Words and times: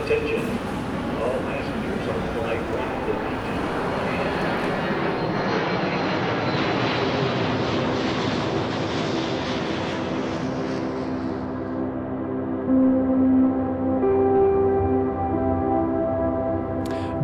Attention. 0.00 0.40
All 1.20 1.36
passengers 1.44 2.08
on 2.08 2.20
flight 2.32 2.62
192. 2.72 3.20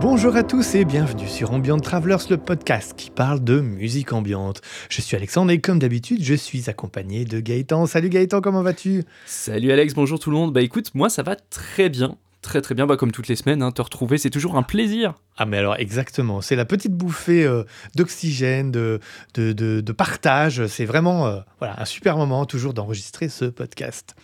Bonjour 0.00 0.36
à 0.36 0.42
tous 0.42 0.74
et 0.74 0.84
bienvenue 0.84 1.26
sur 1.26 1.52
Ambient 1.52 1.78
Travelers, 1.78 2.16
le 2.28 2.36
podcast 2.36 2.92
qui 2.94 3.10
parle 3.10 3.42
de 3.42 3.60
musique 3.60 4.12
ambiante. 4.12 4.60
Je 4.90 5.00
suis 5.00 5.16
Alexandre 5.16 5.50
et 5.50 5.62
comme 5.62 5.78
d'habitude, 5.78 6.22
je 6.22 6.34
suis 6.34 6.68
accompagné 6.68 7.24
de 7.24 7.40
Gaëtan. 7.40 7.86
Salut 7.86 8.10
Gaëtan, 8.10 8.42
comment 8.42 8.62
vas-tu? 8.62 9.02
Salut 9.24 9.72
Alex, 9.72 9.94
bonjour 9.94 10.18
tout 10.18 10.30
le 10.30 10.36
monde. 10.36 10.52
Bah 10.52 10.60
écoute, 10.60 10.90
moi 10.94 11.08
ça 11.08 11.22
va 11.22 11.36
très 11.36 11.88
bien. 11.88 12.18
Très 12.46 12.60
très 12.62 12.76
bien, 12.76 12.86
bah, 12.86 12.96
comme 12.96 13.10
toutes 13.10 13.26
les 13.26 13.34
semaines, 13.34 13.60
hein, 13.60 13.72
te 13.72 13.82
retrouver 13.82 14.18
c'est 14.18 14.30
toujours 14.30 14.54
un 14.54 14.62
plaisir. 14.62 15.14
Ah 15.36 15.46
mais 15.46 15.56
alors 15.58 15.74
exactement, 15.80 16.40
c'est 16.40 16.54
la 16.54 16.64
petite 16.64 16.92
bouffée 16.92 17.44
euh, 17.44 17.64
d'oxygène, 17.96 18.70
de, 18.70 19.00
de, 19.34 19.52
de- 19.52 19.92
partage. 19.92 20.64
C'est 20.68 20.84
vraiment 20.84 21.26
euh, 21.26 21.40
voilà, 21.58 21.82
un 21.82 21.84
super 21.84 22.16
moment 22.16 22.46
toujours 22.46 22.72
d'enregistrer 22.72 23.28
ce 23.28 23.46
podcast. 23.46 24.14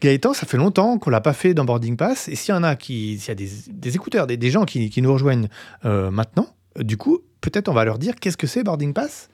Gaëtan, 0.00 0.34
ça 0.34 0.46
fait 0.46 0.56
longtemps 0.56 0.98
qu'on 0.98 1.10
l'a 1.10 1.20
pas 1.20 1.32
fait 1.32 1.52
dans 1.52 1.64
Boarding 1.64 1.96
Pass. 1.96 2.28
Et 2.28 2.36
s'il 2.36 2.54
y 2.54 2.56
en 2.56 2.62
a 2.62 2.76
qui, 2.76 3.18
s'il 3.18 3.30
y 3.30 3.32
a 3.32 3.34
des, 3.34 3.96
écouteurs, 3.96 4.28
des, 4.28 4.36
des 4.36 4.50
gens 4.52 4.64
qui, 4.66 4.88
qui 4.88 5.02
nous 5.02 5.12
rejoignent 5.12 5.48
euh, 5.84 6.12
maintenant, 6.12 6.46
du 6.78 6.96
coup, 6.96 7.18
peut-être 7.40 7.68
on 7.68 7.74
va 7.74 7.84
leur 7.84 7.98
dire 7.98 8.14
qu'est-ce 8.14 8.36
que 8.36 8.46
c'est 8.46 8.62
Boarding 8.62 8.92
Pass? 8.92 9.30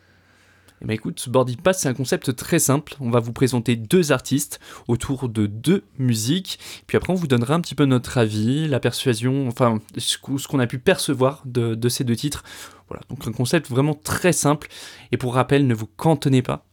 Et 0.83 0.87
bah 0.87 0.95
écoute, 0.95 1.29
Boarding 1.29 1.57
Pass 1.59 1.81
c'est 1.83 1.89
un 1.89 1.95
concept 1.95 2.35
très 2.37 2.59
simple. 2.59 2.95
On 3.01 3.11
va 3.11 3.21
vous 3.21 3.33
présenter 3.33 3.77
deux 3.77 4.13
artistes 4.13 4.61
autour 4.89 5.29
de 5.29 5.47
deux 5.47 5.85
musiques. 5.99 6.59
Puis 6.87 6.97
après 6.97 7.13
on 7.13 7.17
vous 7.17 7.27
donnera 7.27 7.55
un 7.55 7.61
petit 7.61 7.75
peu 7.75 7.85
notre 7.85 8.17
avis, 8.17 8.67
la 8.67 8.81
persuasion, 8.81 9.47
enfin 9.47 9.79
ce 9.99 10.17
qu'o- 10.17 10.39
ce 10.39 10.49
qu'on 10.49 10.59
a 10.59 10.67
pu 10.67 10.79
percevoir 10.79 11.43
de, 11.45 11.75
de 11.75 11.89
ces 11.91 12.05
deux 12.05 12.17
titres. 12.17 12.45
Voilà, 12.89 13.03
donc 13.11 13.27
un 13.29 13.33
concept 13.33 13.69
vraiment 13.69 13.95
très 13.95 14.33
simple. 14.33 14.69
Et 15.13 15.17
pour 15.19 15.35
rappel, 15.35 15.67
ne 15.67 15.75
vous 15.75 15.87
cantonnez 15.87 16.41
pas 16.43 16.65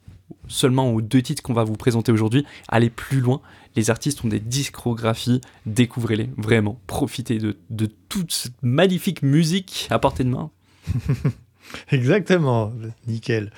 seulement 0.48 0.92
aux 0.94 1.02
deux 1.02 1.22
titres 1.22 1.44
qu'on 1.44 1.54
va 1.54 1.64
vous 1.66 1.76
présenter 1.76 2.12
aujourd'hui. 2.12 2.46
Allez 2.70 2.90
plus 2.90 3.20
loin. 3.20 3.42
Les 3.76 3.90
artistes 3.90 4.24
ont 4.24 4.28
des 4.30 4.40
discographies, 4.40 5.42
découvrez-les, 5.66 6.30
vraiment. 6.38 6.80
Profitez 6.88 7.38
de, 7.38 7.58
de 7.70 7.86
toute 8.10 8.32
cette 8.32 8.56
magnifique 8.64 9.22
musique 9.22 9.88
à 9.90 10.00
portée 10.00 10.24
de 10.24 10.30
main. 10.30 10.50
Exactement, 11.92 12.72
nickel. 13.08 13.52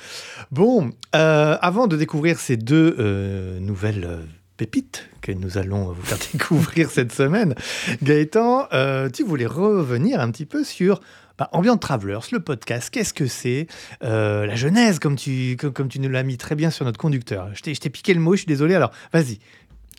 Bon, 0.52 0.92
euh, 1.16 1.58
avant 1.62 1.88
de 1.88 1.96
découvrir 1.98 2.40
ces 2.40 2.58
deux 2.58 2.96
euh, 3.00 3.60
nouvelles 3.60 4.06
euh, 4.06 4.24
pépites 4.58 5.10
que 5.22 5.32
nous 5.32 5.58
allons 5.58 5.92
vous 5.92 6.02
faire 6.02 6.18
découvrir 6.34 6.90
cette 6.90 7.12
semaine, 7.12 7.56
Gaëtan, 8.04 8.68
tu 9.14 9.24
voulais 9.24 9.46
revenir 9.46 10.20
un 10.20 10.32
petit 10.32 10.46
peu 10.46 10.64
sur 10.64 11.02
bah, 11.38 11.50
Ambient 11.54 11.78
Travelers, 11.78 12.20
le 12.32 12.40
podcast. 12.40 12.90
Qu'est-ce 12.90 13.14
que 13.14 13.28
c'est 13.28 13.68
La 14.02 14.56
genèse, 14.56 15.00
comme 15.00 15.16
tu, 15.16 15.56
comme, 15.58 15.74
comme 15.74 15.90
tu 15.90 16.00
nous 16.00 16.10
l'as 16.10 16.24
mis 16.24 16.38
très 16.38 16.56
bien 16.56 16.70
sur 16.70 16.86
notre 16.86 17.00
conducteur. 17.00 17.50
Je 17.54 17.62
t'ai 17.62 17.90
piqué 17.90 18.14
le 18.14 18.20
mot, 18.20 18.34
je 18.34 18.40
suis 18.40 18.48
désolé. 18.48 18.76
Alors, 18.76 18.92
vas-y. 19.14 19.40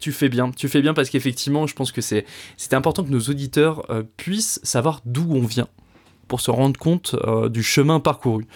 Tu 0.00 0.12
fais 0.12 0.30
bien, 0.30 0.50
tu 0.50 0.66
fais 0.68 0.80
bien 0.80 0.94
parce 0.94 1.10
qu'effectivement, 1.10 1.66
je 1.66 1.74
pense 1.74 1.92
que 1.92 2.00
c'est 2.00 2.24
important 2.72 3.04
que 3.04 3.10
nos 3.10 3.20
auditeurs 3.20 3.86
puissent 4.16 4.58
savoir 4.62 5.02
d'où 5.04 5.26
on 5.30 5.42
vient 5.42 5.68
pour 6.30 6.40
se 6.40 6.52
rendre 6.52 6.78
compte 6.78 7.16
euh, 7.24 7.48
du 7.48 7.62
chemin 7.62 7.98
parcouru. 7.98 8.46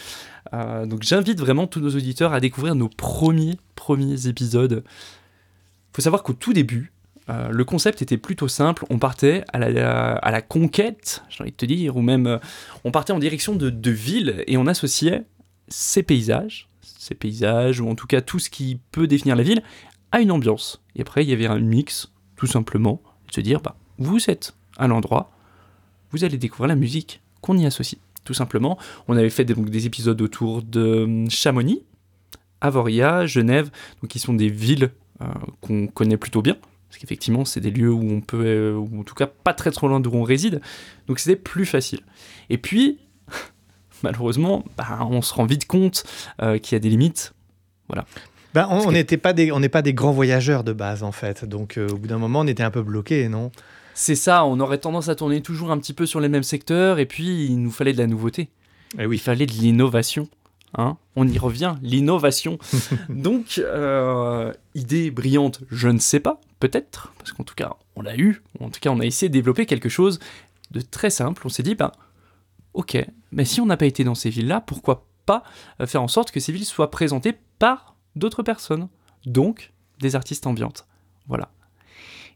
Euh, 0.54 0.86
donc 0.86 1.02
j'invite 1.02 1.40
vraiment 1.40 1.66
tous 1.66 1.80
nos 1.80 1.90
auditeurs 1.90 2.32
à 2.32 2.38
découvrir 2.38 2.76
nos 2.76 2.88
premiers 2.88 3.58
premiers 3.74 4.28
épisodes. 4.28 4.84
Faut 5.92 6.00
savoir 6.00 6.22
qu'au 6.22 6.34
tout 6.34 6.52
début, 6.52 6.92
euh, 7.28 7.48
le 7.48 7.64
concept 7.64 8.00
était 8.00 8.16
plutôt 8.16 8.46
simple. 8.46 8.86
On 8.90 9.00
partait 9.00 9.42
à 9.52 9.58
la, 9.58 10.42
conquête, 10.42 11.24
j'ai 11.28 11.42
envie 11.42 11.50
de 11.50 11.56
te 11.56 11.66
dire, 11.66 11.96
ou 11.96 12.00
même 12.00 12.38
on 12.84 12.92
partait 12.92 13.12
en 13.12 13.18
direction 13.18 13.56
de, 13.56 13.70
de 13.70 13.90
villes 13.90 14.44
et 14.46 14.56
on 14.56 14.68
associait 14.68 15.24
ces 15.66 16.04
paysages, 16.04 16.68
ces 16.80 17.16
paysages, 17.16 17.80
ou 17.80 17.88
en 17.88 17.96
tout 17.96 18.06
cas 18.06 18.20
tout 18.20 18.38
ce 18.38 18.50
qui 18.50 18.78
peut 18.92 19.08
définir 19.08 19.34
la 19.34 19.42
ville, 19.42 19.64
à 20.12 20.20
une 20.20 20.30
ambiance. 20.30 20.80
Et 20.94 21.00
après, 21.00 21.24
il 21.24 21.28
y 21.28 21.32
avait 21.32 21.46
un 21.46 21.58
mix, 21.58 22.12
tout 22.36 22.46
simplement, 22.46 23.02
de 23.26 23.34
se 23.34 23.40
dire, 23.40 23.60
bah, 23.60 23.74
vous 23.98 24.30
êtes 24.30 24.54
à 24.76 24.86
l'endroit, 24.86 25.32
vous 26.12 26.22
allez 26.22 26.38
découvrir 26.38 26.68
la 26.68 26.76
musique 26.76 27.20
qu'on 27.44 27.58
y 27.58 27.66
associe. 27.66 28.00
Tout 28.24 28.32
simplement, 28.34 28.78
on 29.06 29.16
avait 29.18 29.28
fait 29.28 29.44
des, 29.44 29.52
donc, 29.52 29.68
des 29.68 29.84
épisodes 29.84 30.20
autour 30.22 30.62
de 30.62 31.04
hum, 31.04 31.30
Chamonix, 31.30 31.82
Avoria, 32.62 33.26
Genève, 33.26 33.70
donc 34.00 34.10
qui 34.10 34.18
sont 34.18 34.32
des 34.32 34.48
villes 34.48 34.90
euh, 35.20 35.26
qu'on 35.60 35.86
connaît 35.86 36.16
plutôt 36.16 36.40
bien, 36.40 36.56
parce 36.88 36.98
qu'effectivement, 36.98 37.44
c'est 37.44 37.60
des 37.60 37.70
lieux 37.70 37.92
où 37.92 38.02
on 38.10 38.22
peut, 38.22 38.44
euh, 38.46 38.74
ou 38.76 39.00
en 39.00 39.04
tout 39.04 39.14
cas 39.14 39.26
pas 39.26 39.52
très 39.52 39.70
trop 39.70 39.88
loin 39.88 40.00
d'où 40.00 40.10
on 40.14 40.22
réside, 40.22 40.62
donc 41.06 41.18
c'était 41.18 41.36
plus 41.36 41.66
facile. 41.66 42.00
Et 42.48 42.56
puis, 42.56 42.98
malheureusement, 44.02 44.64
bah, 44.78 45.06
on 45.10 45.20
se 45.20 45.34
rend 45.34 45.44
vite 45.44 45.66
compte 45.66 46.04
euh, 46.40 46.56
qu'il 46.56 46.74
y 46.74 46.76
a 46.76 46.80
des 46.80 46.88
limites. 46.88 47.34
Ben, 48.54 48.66
on 48.70 48.86
que- 48.86 48.92
n'était 48.92 49.18
pas 49.18 49.34
des, 49.34 49.52
on 49.52 49.60
n'est 49.60 49.68
pas 49.68 49.82
des 49.82 49.92
grands 49.92 50.12
voyageurs 50.12 50.64
de 50.64 50.72
base 50.72 51.02
en 51.02 51.12
fait. 51.12 51.44
Donc, 51.44 51.78
au 51.78 51.96
bout 51.96 52.06
d'un 52.06 52.18
moment, 52.18 52.40
on 52.40 52.46
était 52.46 52.62
un 52.62 52.70
peu 52.70 52.82
bloqué, 52.82 53.28
non? 53.28 53.50
C'est 53.94 54.16
ça, 54.16 54.44
on 54.44 54.58
aurait 54.60 54.78
tendance 54.78 55.08
à 55.08 55.14
tourner 55.14 55.40
toujours 55.40 55.70
un 55.70 55.78
petit 55.78 55.92
peu 55.92 56.04
sur 56.04 56.20
les 56.20 56.28
mêmes 56.28 56.42
secteurs, 56.42 56.98
et 56.98 57.06
puis 57.06 57.46
il 57.46 57.60
nous 57.60 57.70
fallait 57.70 57.92
de 57.92 57.98
la 57.98 58.06
nouveauté. 58.06 58.48
Eh 58.98 59.02
Il 59.02 59.06
oui. 59.06 59.18
fallait 59.18 59.46
de 59.46 59.52
l'innovation. 59.52 60.28
Hein 60.76 60.96
on 61.14 61.28
y 61.28 61.38
revient, 61.38 61.76
l'innovation. 61.82 62.58
Donc, 63.08 63.58
euh, 63.58 64.52
idée 64.74 65.10
brillante, 65.12 65.60
je 65.70 65.88
ne 65.88 65.98
sais 66.00 66.18
pas, 66.20 66.40
peut-être, 66.58 67.12
parce 67.18 67.32
qu'en 67.32 67.44
tout 67.44 67.54
cas, 67.54 67.74
on 67.94 68.02
l'a 68.02 68.16
eu, 68.16 68.42
en 68.60 68.70
tout 68.70 68.80
cas, 68.80 68.90
on 68.90 68.98
a 68.98 69.04
essayé 69.06 69.28
de 69.28 69.32
développer 69.34 69.66
quelque 69.66 69.88
chose 69.88 70.18
de 70.72 70.80
très 70.80 71.10
simple. 71.10 71.42
On 71.44 71.48
s'est 71.48 71.62
dit, 71.62 71.76
ben, 71.76 71.92
ok, 72.74 72.98
mais 73.30 73.44
si 73.44 73.60
on 73.60 73.66
n'a 73.66 73.76
pas 73.76 73.86
été 73.86 74.02
dans 74.02 74.16
ces 74.16 74.30
villes-là, 74.30 74.60
pourquoi 74.60 75.06
pas 75.26 75.44
euh, 75.80 75.86
faire 75.86 76.02
en 76.02 76.08
sorte 76.08 76.32
que 76.32 76.40
ces 76.40 76.52
villes 76.52 76.64
soient 76.64 76.90
présentées 76.90 77.34
par 77.60 77.94
d'autres 78.16 78.42
personnes, 78.42 78.88
donc 79.26 79.72
des 80.00 80.16
artistes 80.16 80.46
ambiantes. 80.46 80.86
Voilà. 81.28 81.50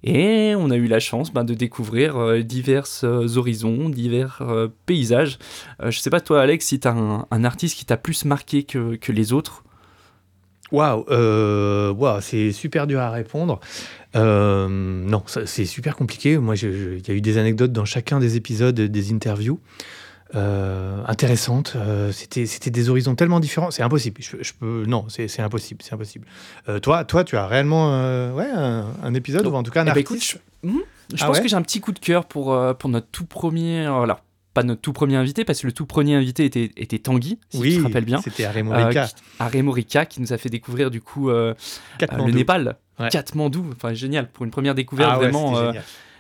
Et 0.05 0.55
on 0.57 0.71
a 0.71 0.77
eu 0.77 0.87
la 0.87 1.01
chance 1.01 1.33
ben, 1.33 1.45
de 1.45 1.55
découvrir 1.55 2.17
euh, 2.17 2.43
divers 2.43 2.87
euh, 3.03 3.37
horizons, 3.37 3.89
divers 3.89 4.39
euh, 4.43 4.69
paysages. 4.87 5.39
Je 5.85 5.99
sais 5.99 6.11
pas 6.11 6.21
toi 6.21 6.43
Alex 6.43 6.67
si 6.67 6.79
t'as 6.79 6.93
un, 6.93 7.27
un 7.31 7.45
artiste 7.45 7.77
qui 7.77 7.85
t'a 7.85 7.97
plus 7.97 8.25
marqué 8.25 8.63
que, 8.63 8.97
que 8.97 9.13
les 9.13 9.33
autres? 9.33 9.65
Waouh, 10.71 11.05
waouh, 11.09 12.21
c'est 12.21 12.53
super 12.53 12.87
dur 12.87 13.01
à 13.01 13.11
répondre. 13.11 13.59
Non, 14.15 15.23
c'est 15.27 15.65
super 15.65 15.97
compliqué. 15.97 16.37
Moi, 16.37 16.57
il 16.57 17.03
y 17.07 17.11
a 17.11 17.15
eu 17.15 17.21
des 17.23 17.39
anecdotes 17.39 17.73
dans 17.73 17.87
chacun 17.87 18.21
des 18.21 18.37
épisodes, 18.37 18.79
des 18.79 19.13
interviews 19.13 19.61
euh, 20.35 21.03
intéressantes. 21.07 21.75
Euh, 21.77 22.13
C'était, 22.13 22.47
c'était 22.47 22.71
des 22.71 22.91
horizons 22.91 23.15
tellement 23.15 23.41
différents. 23.41 23.71
C'est 23.71 23.83
impossible. 23.83 24.21
Je, 24.23 24.37
je 24.41 24.53
peux, 24.53 24.85
non, 24.87 25.07
c'est, 25.09 25.29
c'est 25.29 25.43
impossible. 25.43 25.83
C'est 25.83 25.95
impossible. 25.95 26.27
Euh, 26.69 26.79
toi, 26.81 27.05
toi, 27.05 27.25
tu 27.25 27.37
as 27.37 27.47
réellement, 27.47 27.89
ouais, 28.35 28.49
un, 28.55 28.87
un 29.03 29.15
épisode 29.15 29.47
ou 29.47 29.55
en 29.55 29.63
tout 29.63 29.71
cas 29.71 29.83
un 29.83 29.87
Eh 29.87 29.93
ben, 29.93 30.01
écoute, 30.01 30.23
je, 30.23 30.37
Hmm, 30.63 30.79
je 31.15 31.23
Ah 31.23 31.27
pense 31.27 31.37
ouais 31.37 31.43
que 31.45 31.49
j'ai 31.49 31.55
un 31.57 31.63
petit 31.63 31.81
coup 31.81 31.93
de 31.93 31.99
cœur 32.01 32.25
pour, 32.27 32.57
pour 32.79 32.91
notre 32.91 33.07
tout 33.13 33.25
premier... 33.27 33.87
Alors, 33.87 34.21
pas 34.55 34.65
notre 34.65 34.81
tout 34.81 34.93
premier 34.93 35.15
invité, 35.15 35.45
parce 35.45 35.61
que 35.61 35.67
le 35.69 35.73
tout 35.73 35.87
premier 35.87 36.15
invité 36.17 36.45
était, 36.45 36.73
était 36.77 36.99
Tanguy, 36.99 37.39
si 37.51 37.59
oui, 37.61 37.75
tu 37.75 37.79
te 37.79 37.83
rappelles 37.85 38.05
bien. 38.07 38.21
C'était 38.21 38.45
Aremo 38.45 38.73
qui- 38.91 38.99
Aremo 39.39 39.73
qui 39.75 40.21
nous 40.21 40.33
a 40.33 40.39
fait 40.39 40.49
découvrir 40.49 40.91
du 40.91 41.01
coup 41.01 41.29
le 41.31 41.55
Népal, 42.33 42.77
Ouais. 42.99 43.09
Katmandou, 43.11 43.65
enfin 43.77 43.95
génial, 43.95 44.29
pour 44.29 44.45
une 44.45 44.51
première 44.51 44.75
découverte 44.75 45.11
Ah 45.15 45.19
vraiment. 45.19 45.55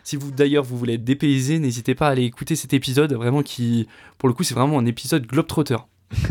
Si 0.08 0.16
vous 0.16 0.30
d'ailleurs 0.30 0.64
vous 0.64 0.78
voulez 0.78 0.94
être 0.94 1.04
dépaysé, 1.04 1.58
n'hésitez 1.58 1.94
pas 1.94 2.06
à 2.08 2.12
aller 2.12 2.24
écouter 2.24 2.56
cet 2.56 2.72
épisode, 2.72 3.12
vraiment 3.12 3.42
qui, 3.42 3.86
pour 4.16 4.26
le 4.30 4.34
coup, 4.34 4.42
c'est 4.42 4.54
vraiment 4.54 4.78
un 4.78 4.86
épisode 4.86 5.26
globetrotter. 5.26 5.76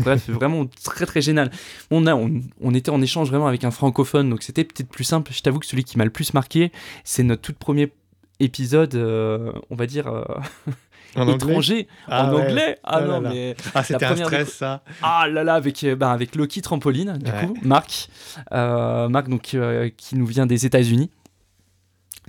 Bref, 0.00 0.28
vraiment 0.30 0.66
très 0.82 1.06
très 1.06 1.20
génial. 1.20 1.52
On, 1.92 2.04
a, 2.08 2.14
on, 2.16 2.40
on 2.60 2.74
était 2.74 2.90
en 2.90 3.00
échange 3.00 3.28
vraiment 3.28 3.46
avec 3.46 3.62
un 3.62 3.70
francophone, 3.70 4.30
donc 4.30 4.42
c'était 4.42 4.64
peut-être 4.64 4.88
plus 4.88 5.04
simple. 5.04 5.30
Je 5.32 5.42
t'avoue 5.42 5.60
que 5.60 5.66
celui 5.66 5.84
qui 5.84 5.96
m'a 5.96 6.04
le 6.04 6.10
plus 6.10 6.34
marqué, 6.34 6.72
c'est 7.04 7.22
notre 7.22 7.42
tout 7.42 7.52
premier 7.52 7.92
épisode, 8.40 8.96
euh, 8.96 9.52
on 9.70 9.76
va 9.76 9.86
dire, 9.86 10.08
euh, 10.08 10.24
En 11.16 11.22
anglais 11.22 11.34
étranger, 11.36 11.88
Ah 12.06 12.26
en 12.30 12.34
ouais. 12.34 12.42
anglais. 12.48 12.78
Ah 12.84 13.00
là 13.00 13.06
non, 13.06 13.20
là. 13.20 13.30
mais 13.32 13.56
Ah, 13.74 13.82
c'était 13.82 14.04
un 14.04 14.14
stress, 14.16 14.52
ça. 14.54 14.82
ah 15.02 15.26
là 15.28 15.42
là, 15.42 15.54
avec, 15.54 15.82
euh, 15.84 15.96
bah, 15.96 16.10
avec 16.12 16.34
Loki 16.36 16.60
Trampoline, 16.62 17.16
du 17.16 17.30
Ouais. 17.30 17.46
coup, 17.46 17.56
Marc. 17.62 18.08
Euh, 18.52 19.08
Marc, 19.08 19.28
donc, 19.28 19.54
euh, 19.54 19.88
qui 19.96 20.16
nous 20.16 20.26
vient 20.26 20.44
des 20.46 20.66
États-Unis. 20.66 21.10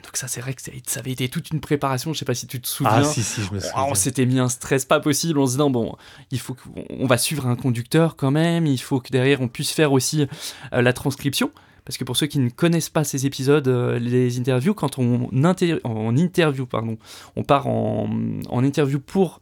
Donc, 0.03 0.17
ça, 0.17 0.27
c'est 0.27 0.41
vrai 0.41 0.53
que 0.53 0.61
ça 0.61 0.99
avait 0.99 1.11
été 1.11 1.29
toute 1.29 1.51
une 1.51 1.59
préparation. 1.59 2.13
Je 2.13 2.19
sais 2.19 2.25
pas 2.25 2.33
si 2.33 2.47
tu 2.47 2.59
te 2.61 2.67
souviens. 2.67 2.93
Ah, 2.97 3.03
si, 3.03 3.23
si, 3.23 3.41
je 3.43 3.53
me 3.53 3.59
souviens. 3.59 3.83
on 3.89 3.95
s'était 3.95 4.25
mis 4.25 4.39
un 4.39 4.49
stress 4.49 4.85
pas 4.85 4.99
possible 4.99 5.39
en 5.39 5.45
se 5.45 5.51
disant 5.53 5.69
bon, 5.69 5.95
il 6.31 6.39
faut 6.39 6.53
qu'on 6.55 6.83
on 6.89 7.05
va 7.07 7.17
suivre 7.17 7.47
un 7.47 7.55
conducteur 7.55 8.15
quand 8.15 8.31
même, 8.31 8.65
il 8.65 8.77
faut 8.79 8.99
que 8.99 9.09
derrière 9.09 9.41
on 9.41 9.47
puisse 9.47 9.71
faire 9.71 9.91
aussi 9.91 10.27
euh, 10.73 10.81
la 10.81 10.93
transcription. 10.93 11.51
Parce 11.85 11.97
que 11.97 12.03
pour 12.03 12.15
ceux 12.17 12.27
qui 12.27 12.37
ne 12.37 12.49
connaissent 12.49 12.89
pas 12.89 13.03
ces 13.03 13.25
épisodes, 13.25 13.67
euh, 13.67 13.97
les 13.97 14.37
interviews, 14.39 14.75
quand 14.75 14.99
on, 14.99 15.27
inter- 15.43 15.79
en 15.83 16.15
interview, 16.15 16.67
pardon, 16.67 16.99
on 17.35 17.43
part 17.43 17.65
en, 17.65 18.07
en 18.47 18.63
interview 18.63 18.99
pour 18.99 19.41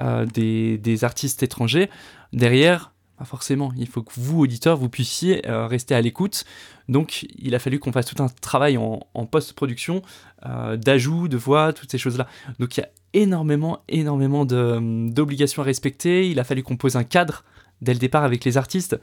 euh, 0.00 0.24
des, 0.26 0.78
des 0.78 1.02
artistes 1.02 1.42
étrangers, 1.42 1.90
derrière, 2.32 2.92
Pas 3.20 3.26
forcément. 3.26 3.70
Il 3.76 3.86
faut 3.86 4.02
que 4.02 4.12
vous, 4.16 4.40
auditeurs, 4.40 4.78
vous 4.78 4.88
puissiez 4.88 5.46
euh, 5.46 5.66
rester 5.66 5.94
à 5.94 6.00
l'écoute. 6.00 6.46
Donc, 6.88 7.26
il 7.38 7.54
a 7.54 7.58
fallu 7.58 7.78
qu'on 7.78 7.92
fasse 7.92 8.06
tout 8.06 8.22
un 8.22 8.28
travail 8.40 8.78
en, 8.78 9.00
en 9.12 9.26
post-production, 9.26 10.00
euh, 10.46 10.78
d'ajout, 10.78 11.28
de 11.28 11.36
voix, 11.36 11.74
toutes 11.74 11.90
ces 11.90 11.98
choses-là. 11.98 12.26
Donc, 12.58 12.78
il 12.78 12.80
y 12.80 12.82
a 12.82 12.88
énormément, 13.12 13.80
énormément 13.90 14.46
de- 14.46 15.10
d'obligations 15.10 15.60
à 15.60 15.66
respecter. 15.66 16.30
Il 16.30 16.40
a 16.40 16.44
fallu 16.44 16.62
qu'on 16.62 16.78
pose 16.78 16.96
un 16.96 17.04
cadre 17.04 17.44
dès 17.82 17.92
le 17.92 17.98
départ 17.98 18.24
avec 18.24 18.42
les 18.46 18.56
artistes. 18.56 18.98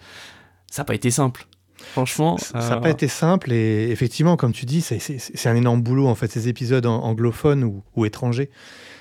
Ça 0.71 0.81
n'a 0.81 0.85
pas 0.85 0.95
été 0.95 1.11
simple. 1.11 1.45
Franchement. 1.91 2.39
Ça 2.39 2.57
n'a 2.57 2.77
euh, 2.77 2.79
pas 2.79 2.89
été 2.89 3.07
simple 3.07 3.53
et 3.53 3.91
effectivement, 3.91 4.35
comme 4.35 4.51
tu 4.51 4.65
dis, 4.65 4.81
c'est- 4.81 5.45
un 5.47 5.55
énorme 5.55 5.83
boulot 5.83 6.07
en 6.07 6.15
fait. 6.15 6.31
Ces 6.31 6.47
épisodes 6.47 6.87
anglophones 6.87 7.63
ou, 7.63 7.83
ou 7.95 8.03
étrangers, 8.05 8.49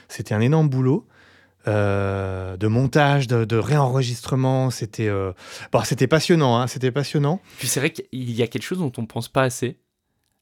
c'était 0.08 0.34
un 0.34 0.42
énorme 0.42 0.68
boulot 0.68 1.06
euh, 1.68 2.56
de 2.56 2.66
montage, 2.66 3.26
de, 3.26 3.44
de 3.44 3.56
réenregistrement. 3.56 4.70
C'était 4.70 5.08
euh, 5.08 5.32
bon, 5.72 5.80
c'était 5.84 6.06
passionnant, 6.06 6.58
hein, 6.58 6.66
c'était 6.66 6.90
passionnant. 6.90 7.40
Puis 7.58 7.68
c'est 7.68 7.80
vrai 7.80 7.90
qu'il 7.90 8.30
y 8.32 8.42
a 8.42 8.46
quelque 8.46 8.62
chose 8.64 8.78
dont 8.78 8.92
on 8.98 9.02
ne 9.02 9.06
pense 9.06 9.28
pas 9.28 9.42
assez. 9.42 9.78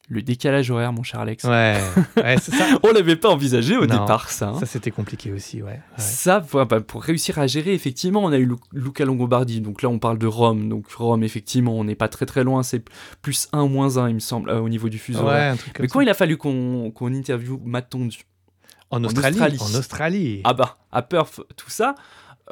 Le 0.07 0.21
décalage 0.21 0.71
horaire, 0.71 0.93
mon 0.93 1.03
cher 1.03 1.21
Alex. 1.21 1.45
Ouais, 1.45 1.81
ouais, 2.19 2.37
c'est 2.39 2.53
ça, 2.55 2.67
On 2.83 2.93
l'avait 2.93 3.17
pas 3.17 3.31
envisagé 3.31 3.79
au 3.79 3.87
Non, 3.87 4.01
départ, 4.03 4.29
ça. 4.29 4.49
hein. 4.51 4.61
ça 4.61 4.67
c'était 4.67 4.91
compliqué 4.91 5.33
aussi, 5.33 5.63
ouais. 5.63 5.71
ouais. 5.71 5.81
Ça, 5.97 6.45
bah, 6.53 6.83
pour 6.83 7.03
réussir 7.03 7.39
à 7.39 7.47
gérer, 7.47 7.73
effectivement, 7.73 8.23
on 8.23 8.31
a 8.31 8.37
eu 8.37 8.45
Lu- 8.45 8.57
Luca 8.75 9.07
Longobardi. 9.07 9.63
Donc 9.63 9.81
là, 9.81 9.89
on 9.89 9.99
parle 9.99 10.19
de 10.19 10.27
Rome. 10.27 10.69
Donc 10.69 10.91
Rome, 10.91 11.23
effectivement, 11.25 11.73
on 11.75 11.85
n'est 11.85 11.95
pas 11.95 12.09
très 12.09 12.27
très 12.27 12.45
loin. 12.45 12.63
C'est 12.63 12.83
plus 13.23 13.49
1 13.55 13.67
moins 13.67 13.97
1, 13.97 14.11
il 14.11 14.15
me 14.17 14.21
semble, 14.21 14.51
euh, 14.51 14.61
au 14.61 14.69
niveau 14.69 14.91
du 14.91 14.99
fuseau. 14.99 15.21
Ouais, 15.21 15.25
horaire. 15.25 15.53
un 15.55 15.57
truc 15.57 15.73
comme 15.73 15.85
Mais 15.85 15.89
ça. 15.89 15.93
quand 15.95 16.01
il 16.03 16.09
a 16.11 16.15
fallu 16.15 16.37
qu'on 16.37 16.91
qu'on 16.91 17.15
interviewe 17.15 17.59
Matt 17.65 17.89
Tondu, 17.89 18.19
en 18.95 19.05
Australie. 19.05 19.59
en 19.61 19.75
Australie. 19.75 20.41
ah 20.45 20.55
bah, 20.55 20.79
à 20.93 21.03
Perth, 21.03 21.41
tout 21.57 21.71
ça, 21.71 21.95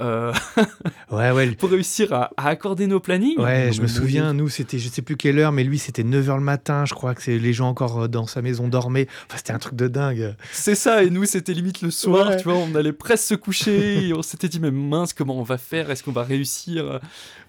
euh, 0.00 0.32
Ouais, 1.10 1.30
ouais. 1.30 1.46
lui- 1.46 1.54
pour 1.56 1.70
réussir 1.70 2.12
à, 2.12 2.30
à 2.36 2.48
accorder 2.48 2.86
nos 2.86 3.00
plannings. 3.00 3.38
Ouais, 3.38 3.70
je 3.72 3.82
me 3.82 3.86
souviens, 3.86 4.32
nous, 4.32 4.48
c'était, 4.48 4.78
je 4.78 4.88
sais 4.88 5.02
plus 5.02 5.16
quelle 5.16 5.38
heure, 5.38 5.52
mais 5.52 5.64
lui, 5.64 5.78
c'était 5.78 6.02
9h 6.02 6.36
le 6.36 6.40
matin, 6.40 6.84
je 6.86 6.94
crois 6.94 7.14
que 7.14 7.22
c'est 7.22 7.38
les 7.38 7.52
gens 7.52 7.68
encore 7.68 8.02
euh, 8.04 8.08
dans 8.08 8.26
sa 8.26 8.40
maison 8.42 8.68
dormaient. 8.68 9.06
Enfin, 9.28 9.36
c'était 9.36 9.52
un 9.52 9.58
truc 9.58 9.74
de 9.74 9.88
dingue. 9.88 10.34
C'est 10.52 10.74
ça, 10.74 11.02
et 11.02 11.10
nous, 11.10 11.24
c'était 11.26 11.52
limite 11.52 11.82
le 11.82 11.90
soir, 11.90 12.28
Ouais. 12.30 12.36
tu 12.38 12.44
vois, 12.44 12.54
on 12.54 12.74
allait 12.74 12.92
presque 12.92 13.24
se 13.28 13.34
coucher, 13.34 14.06
et 14.08 14.14
on 14.14 14.22
s'était 14.22 14.48
dit, 14.48 14.60
mais 14.60 14.70
mince, 14.70 15.12
comment 15.12 15.38
on 15.38 15.42
va 15.42 15.58
faire? 15.58 15.90
Est-ce 15.90 16.02
qu'on 16.02 16.12
va 16.12 16.22
réussir? 16.22 17.00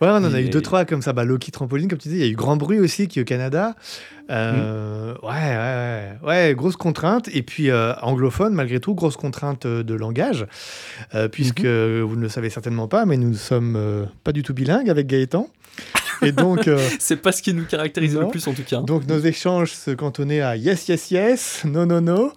Ouais, 0.02 0.10
on 0.10 0.16
en 0.16 0.34
a 0.34 0.42
eu 0.42 0.50
deux, 0.50 0.62
trois 0.62 0.84
comme 0.86 1.02
ça. 1.02 1.14
Bah, 1.14 1.24
Loki 1.24 1.52
Trampoline, 1.52 1.88
comme 1.88 2.00
tu 2.00 2.10
disais, 2.10 2.22
il 2.22 2.26
y 2.26 2.30
a 2.30 2.32
eu 2.32 2.36
Grand 2.36 2.58
Bruit 2.58 2.80
aussi 2.80 3.08
qui 3.08 3.20
est 3.20 3.22
au 3.22 3.26
Canada. 3.26 3.76
Euh, 4.30 5.14
Ouais, 5.24 5.30
ouais, 5.30 6.18
ouais. 6.24 6.28
Ouais, 6.50 6.56
grosse 6.56 6.76
contrainte. 6.76 7.30
Et 7.34 7.44
puis, 7.44 7.70
euh, 7.70 7.94
anglophone, 8.02 8.54
malgré 8.54 8.80
tout, 8.80 8.94
grosse 8.96 9.16
contrainte 9.18 9.66
de 9.68 9.94
langage. 9.94 10.46
Puisque 11.32 11.62
vous 11.62 12.16
ne 12.16 12.22
le 12.22 12.30
savez 12.34 12.50
certainement 12.50 12.88
pas, 12.88 13.06
mais 13.06 13.18
nous 13.18 13.30
ne 13.30 13.36
sommes 13.36 13.76
euh, 13.76 14.06
pas 14.24 14.32
du 14.32 14.44
tout 14.44 14.54
bilingues 14.54 14.90
avec 14.90 15.08
Gaëtan. 15.08 15.50
Et 16.22 16.32
donc, 16.32 16.68
euh, 16.68 16.80
C'est 17.00 17.18
pas 17.18 17.32
ce 17.34 17.42
qui 17.42 17.54
nous 17.54 17.66
caractérise 17.66 18.14
Non. 18.16 18.22
le 18.22 18.28
plus, 18.28 18.48
en 18.48 18.54
tout 18.54 18.64
cas. 18.64 18.80
donc, 18.82 19.08
nos 19.08 19.20
échanges 19.20 19.72
se 19.74 19.92
cantonnaient 19.92 20.40
à 20.42 20.56
yes, 20.56 20.88
yes, 20.88 21.12
yes, 21.12 21.64
non, 21.66 21.86
non, 21.86 22.00
non. 22.02 22.32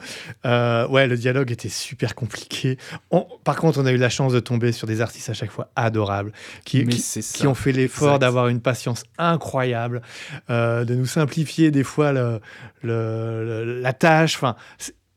Euh, 0.45 0.89
ouais, 0.89 1.07
le 1.07 1.17
dialogue 1.17 1.53
était 1.53 1.69
super 1.69 2.15
compliqué. 2.15 2.79
On- 3.13 3.27
par 3.45 3.57
contre, 3.57 3.79
on 3.81 3.87
a 3.87 3.93
eu 3.93 3.97
la 3.99 4.09
chance 4.09 4.33
de 4.33 4.41
tomber 4.41 4.73
sur 4.73 4.87
des 4.89 5.01
artistes 5.03 5.29
à 5.31 5.35
chaque 5.35 5.51
fois 5.53 5.71
adorables 5.77 6.33
qui, 6.65 6.85
qui- 6.87 7.03
qui 7.21 7.47
ont 7.47 7.55
fait 7.55 7.73
l'effort 7.73 8.19
d'avoir 8.19 8.49
une 8.49 8.61
patience 8.61 9.05
incroyable, 9.19 10.03
euh, 10.51 10.85
de 10.85 10.95
nous 10.95 11.07
simplifier 11.07 11.71
des 11.71 11.85
fois 11.85 12.13
le, 12.13 12.41
le- 12.83 13.65
le- 13.65 13.81
la 13.81 13.93
tâche. 13.93 14.35
Enfin, 14.37 14.57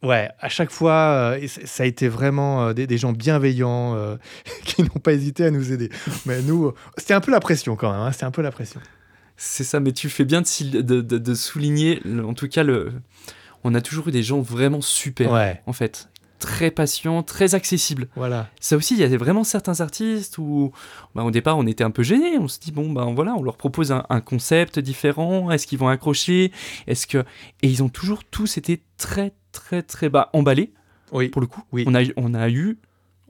ouais, 0.03 0.29
à 0.39 0.49
chaque 0.49 0.71
fois, 0.71 0.93
euh, 1.41 1.47
ça 1.47 1.83
a 1.83 1.85
été 1.85 2.07
vraiment 2.07 2.67
euh, 2.67 2.73
des, 2.73 2.87
des 2.87 2.97
gens 2.97 3.11
bienveillants 3.13 3.95
euh, 3.95 4.15
qui 4.65 4.83
n'ont 4.83 4.89
pas 5.01 5.13
hésité 5.13 5.45
à 5.45 5.51
nous 5.51 5.71
aider. 5.71 5.89
Mais 6.25 6.41
nous, 6.41 6.73
c'était 6.97 7.13
un 7.13 7.21
peu 7.21 7.31
la 7.31 7.39
pression 7.39 7.75
quand 7.75 7.91
même. 7.91 8.01
hein, 8.01 8.11
c'était 8.11 8.25
un 8.25 8.31
peu 8.31 8.41
la 8.41 8.51
pression. 8.51 8.81
C'est 9.37 9.63
ça, 9.63 9.79
mais 9.79 9.91
tu 9.93 10.09
fais 10.09 10.25
bien 10.25 10.41
de, 10.41 10.45
sil- 10.47 10.71
de- 10.83 11.01
de- 11.01 11.17
de 11.17 11.33
souligner, 11.33 12.01
en 12.25 12.33
tout 12.33 12.47
cas, 12.49 12.63
le... 12.63 12.91
on 13.63 13.73
a 13.73 13.79
toujours 13.81 14.09
eu 14.09 14.11
des 14.11 14.23
gens 14.23 14.41
vraiment 14.41 14.81
super, 14.81 15.31
Ouais, 15.31 15.61
en 15.65 15.73
fait. 15.73 16.09
Très 16.39 16.71
patients, 16.71 17.21
très 17.21 17.53
accessibles. 17.53 18.07
voilà. 18.15 18.47
Ça 18.61 18.77
aussi, 18.77 18.93
il 18.95 18.99
y 19.01 19.03
avait 19.03 19.17
vraiment 19.17 19.43
certains 19.43 19.81
artistes 19.81 20.37
où, 20.37 20.71
bah, 21.13 21.23
au 21.23 21.31
départ, 21.31 21.57
on 21.57 21.67
était 21.67 21.83
un 21.83 21.91
peu 21.91 22.01
gênés. 22.01 22.37
On 22.39 22.47
se 22.47 22.59
dit, 22.59 22.71
bon, 22.71 22.91
ben 22.91 23.13
voilà, 23.13 23.33
on 23.35 23.43
leur 23.43 23.57
propose 23.57 23.91
un, 23.91 24.05
un 24.09 24.21
concept 24.21 24.79
différent. 24.79 25.51
Est-ce 25.51 25.67
qu'ils 25.67 25.79
vont 25.79 25.89
accrocher? 25.89 26.51
Est-ce 26.87 27.07
que... 27.07 27.19
Et 27.61 27.67
ils 27.67 27.83
ont 27.83 27.89
toujours 27.89 28.23
tous 28.23 28.57
été 28.57 28.81
très, 28.97 29.33
très, 29.51 29.81
très 29.83 30.07
bas 30.09 30.29
emballés, 30.33 30.71
Oui. 31.11 31.27
pour 31.27 31.41
le 31.41 31.47
coup. 31.47 31.61
Oui. 31.73 31.83
On 31.87 31.93
a, 31.93 32.03
on 32.15 32.33
a 32.33 32.49
eu... 32.49 32.77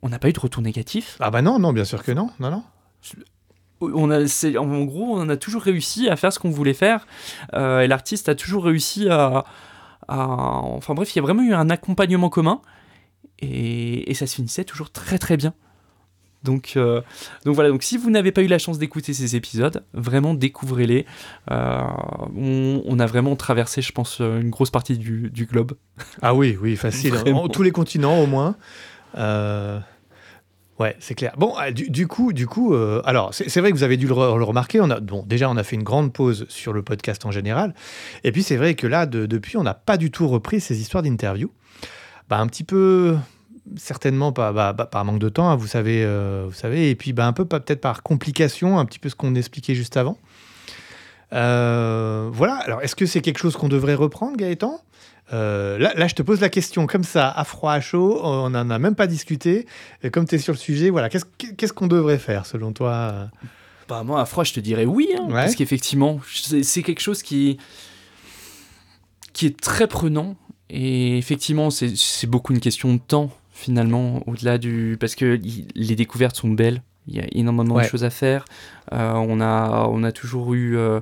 On 0.03 0.09
n'a 0.09 0.19
pas 0.19 0.29
eu 0.29 0.33
de 0.33 0.39
retour 0.39 0.61
négatif. 0.61 1.17
Ah 1.19 1.29
bah 1.31 1.41
non, 1.41 1.57
non, 1.59 1.73
bien 1.73 1.83
sûr 1.85 2.03
que 2.03 2.11
non, 2.13 2.29
non, 2.39 2.51
non. 2.51 2.63
on 3.81 4.11
a, 4.11 4.19
en 4.59 4.83
gros, 4.85 5.17
on 5.19 5.27
a 5.29 5.35
toujours 5.37 5.61
réussi 5.63 6.09
à 6.09 6.15
faire 6.15 6.31
ce 6.31 6.39
qu'on 6.39 6.51
voulait 6.51 6.73
faire. 6.73 7.07
euh, 7.53 7.81
et 7.81 7.87
l'artiste 7.87 8.29
a 8.29 8.35
toujours 8.35 8.65
réussi 8.65 9.09
à, 9.09 9.43
à- 10.07 10.27
Enfin 10.63 10.93
bref, 10.93 11.13
il 11.13 11.17
y 11.17 11.19
a 11.19 11.21
vraiment 11.23 11.43
eu 11.43 11.53
un 11.53 11.69
accompagnement 11.69 12.29
commun. 12.29 12.61
Et, 13.41 14.09
et 14.09 14.13
ça 14.13 14.27
se 14.27 14.35
finissait 14.35 14.63
toujours 14.65 14.89
très 14.91 15.17
très 15.17 15.37
bien. 15.37 15.53
Donc, 16.43 16.73
euh, 16.77 17.01
donc 17.43 17.55
voilà, 17.55 17.69
donc 17.69 17.83
si 17.83 17.97
vous 17.97 18.09
n'avez 18.09 18.31
pas 18.31 18.41
eu 18.41 18.47
la 18.47 18.59
chance 18.59 18.77
d'écouter 18.79 19.13
ces 19.13 19.35
épisodes, 19.35 19.83
vraiment 19.93 20.33
découvrez-les. 20.33 21.05
Euh, 21.51 21.81
on, 22.37 22.81
on 22.85 22.99
a 22.99 23.05
vraiment 23.05 23.35
traversé, 23.35 23.81
je 23.81 23.91
pense, 23.91 24.21
euh, 24.21 24.39
une 24.39 24.49
grosse 24.49 24.71
partie 24.71 24.97
du, 24.97 25.29
du 25.31 25.45
globe. 25.45 25.73
Ah 26.21 26.33
oui, 26.33 26.57
oui, 26.61 26.77
facile. 26.77 27.13
Vraiment. 27.15 27.49
Tous 27.49 27.61
les 27.63 27.71
continents 27.71 28.19
au 28.19 28.25
moins. 28.25 28.55
Euh, 29.17 29.79
Ouais, 30.79 30.95
c'est 31.01 31.13
clair. 31.13 31.33
Bon, 31.37 31.55
du, 31.75 31.89
du 31.89 32.07
coup, 32.07 32.31
du 32.31 32.47
coup, 32.47 32.73
euh, 32.73 33.01
alors 33.03 33.33
c'est 33.33 33.59
vrai 33.59 33.69
que 33.71 33.75
vous 33.75 33.83
avez 33.83 33.97
dû 33.97 34.07
le, 34.07 34.13
re- 34.13 34.37
le 34.37 34.45
remarquer. 34.45 34.79
On 34.79 34.89
a, 34.89 35.01
bon, 35.01 35.25
déjà, 35.27 35.49
on 35.49 35.57
a 35.57 35.63
fait 35.63 35.75
une 35.75 35.83
grande 35.83 36.13
pause 36.13 36.45
sur 36.47 36.71
le 36.71 36.83
podcast 36.83 37.25
en 37.25 37.31
général. 37.31 37.75
Et 38.23 38.31
puis 38.31 38.43
c'est 38.43 38.55
vrai 38.55 38.75
que 38.75 38.87
là, 38.87 39.05
de- 39.05 39.25
depuis, 39.25 39.57
on 39.57 39.63
n'a 39.63 39.73
pas 39.73 39.97
du 39.97 40.09
tout 40.09 40.25
repris 40.29 40.61
ces 40.61 40.79
histoires 40.79 41.03
d'interview. 41.03 41.51
Bah, 42.29 42.37
un 42.39 42.47
petit 42.47 42.63
peu, 42.63 43.17
certainement 43.75 44.31
pas, 44.31 44.51
bah, 44.53 44.73
bah, 44.73 44.85
par 44.85 45.03
manque 45.03 45.19
de 45.19 45.29
temps, 45.29 45.49
hein, 45.49 45.55
vous 45.55 45.67
savez, 45.67 46.03
euh, 46.03 46.45
vous 46.47 46.53
savez. 46.53 46.89
Et 46.91 46.95
puis, 46.95 47.11
bah, 47.13 47.25
un 47.25 47.33
peu 47.33 47.45
peut-être 47.45 47.81
par 47.81 48.03
complication, 48.03 48.77
un 48.77 48.85
petit 48.85 48.99
peu 48.99 49.09
ce 49.09 49.15
qu'on 49.15 49.33
expliquait 49.35 49.75
juste 49.75 49.97
avant. 49.97 50.17
Euh, 51.33 52.29
voilà. 52.31 52.55
Alors, 52.55 52.81
est-ce 52.81 52.95
que 52.95 53.05
c'est 53.05 53.21
quelque 53.21 53.39
chose 53.39 53.55
qu'on 53.55 53.67
devrait 53.69 53.95
reprendre, 53.95 54.37
Gaëtan? 54.37 54.81
Euh, 55.31 55.77
là, 55.77 55.93
là, 55.95 56.07
je 56.07 56.15
te 56.15 56.23
pose 56.23 56.41
la 56.41 56.49
question 56.49 56.87
comme 56.87 57.03
ça, 57.03 57.29
à 57.29 57.43
froid, 57.43 57.71
à 57.73 57.81
chaud, 57.81 58.19
on 58.23 58.49
n'en 58.49 58.69
a 58.69 58.79
même 58.79 58.95
pas 58.95 59.05
discuté. 59.07 59.67
Et 60.01 60.09
comme 60.09 60.27
tu 60.27 60.35
es 60.35 60.37
sur 60.39 60.53
le 60.53 60.57
sujet, 60.59 60.89
voilà, 60.89 61.09
qu'est-ce 61.09 61.73
qu'on 61.73 61.87
devrait 61.87 62.17
faire 62.17 62.45
selon 62.47 62.73
toi? 62.73 63.29
Bah, 63.87 64.03
moi, 64.03 64.21
à 64.21 64.25
froid, 64.25 64.43
je 64.43 64.53
te 64.53 64.59
dirais 64.59 64.85
oui, 64.85 65.09
hein, 65.15 65.25
Ouais. 65.27 65.33
parce 65.33 65.55
qu'effectivement, 65.55 66.19
c'est 66.31 66.63
c'est 66.63 66.81
quelque 66.83 67.01
chose 67.01 67.21
qui, 67.21 67.57
qui 69.33 69.45
est 69.47 69.59
très 69.59 69.87
prenant. 69.87 70.35
Et 70.69 71.17
effectivement, 71.17 71.69
c'est 71.71 72.27
beaucoup 72.27 72.53
une 72.53 72.59
question 72.59 72.93
de 72.93 72.99
temps, 72.99 73.31
finalement, 73.51 74.21
au-delà 74.27 74.57
du. 74.57 74.97
Parce 74.99 75.15
que 75.15 75.39
les 75.75 75.95
découvertes 75.95 76.35
sont 76.35 76.49
belles, 76.49 76.83
il 77.07 77.15
y 77.15 77.19
a 77.19 77.25
énormément 77.31 77.75
Ouais. 77.75 77.83
de 77.83 77.89
choses 77.89 78.03
à 78.03 78.09
faire. 78.11 78.45
Euh, 78.93 79.13
on, 79.13 79.41
a, 79.41 79.87
on 79.91 80.03
a 80.03 80.11
toujours 80.11 80.53
eu. 80.53 80.77
euh, 80.77 80.99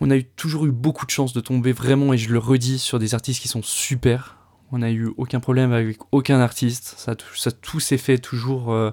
on 0.00 0.10
a 0.10 0.16
eu, 0.16 0.24
toujours 0.24 0.66
eu 0.66 0.72
beaucoup 0.72 1.06
de 1.06 1.10
chance 1.12 1.32
de 1.32 1.40
tomber 1.40 1.70
vraiment, 1.72 2.12
et 2.12 2.18
je 2.18 2.30
le 2.32 2.38
redis, 2.38 2.80
sur 2.80 2.98
des 2.98 3.14
artistes 3.14 3.40
qui 3.40 3.46
sont 3.48 3.62
super. 3.62 4.36
On 4.72 4.78
n'a 4.78 4.90
eu 4.90 5.10
aucun 5.16 5.38
problème 5.38 5.72
avec 5.72 5.98
aucun 6.10 6.40
artiste. 6.40 6.94
Ça, 6.96 7.14
tout- 7.14 7.36
ça 7.36 7.52
tout 7.52 7.78
s'est 7.78 7.98
fait 7.98 8.18
toujours 8.18 8.72
euh, 8.72 8.90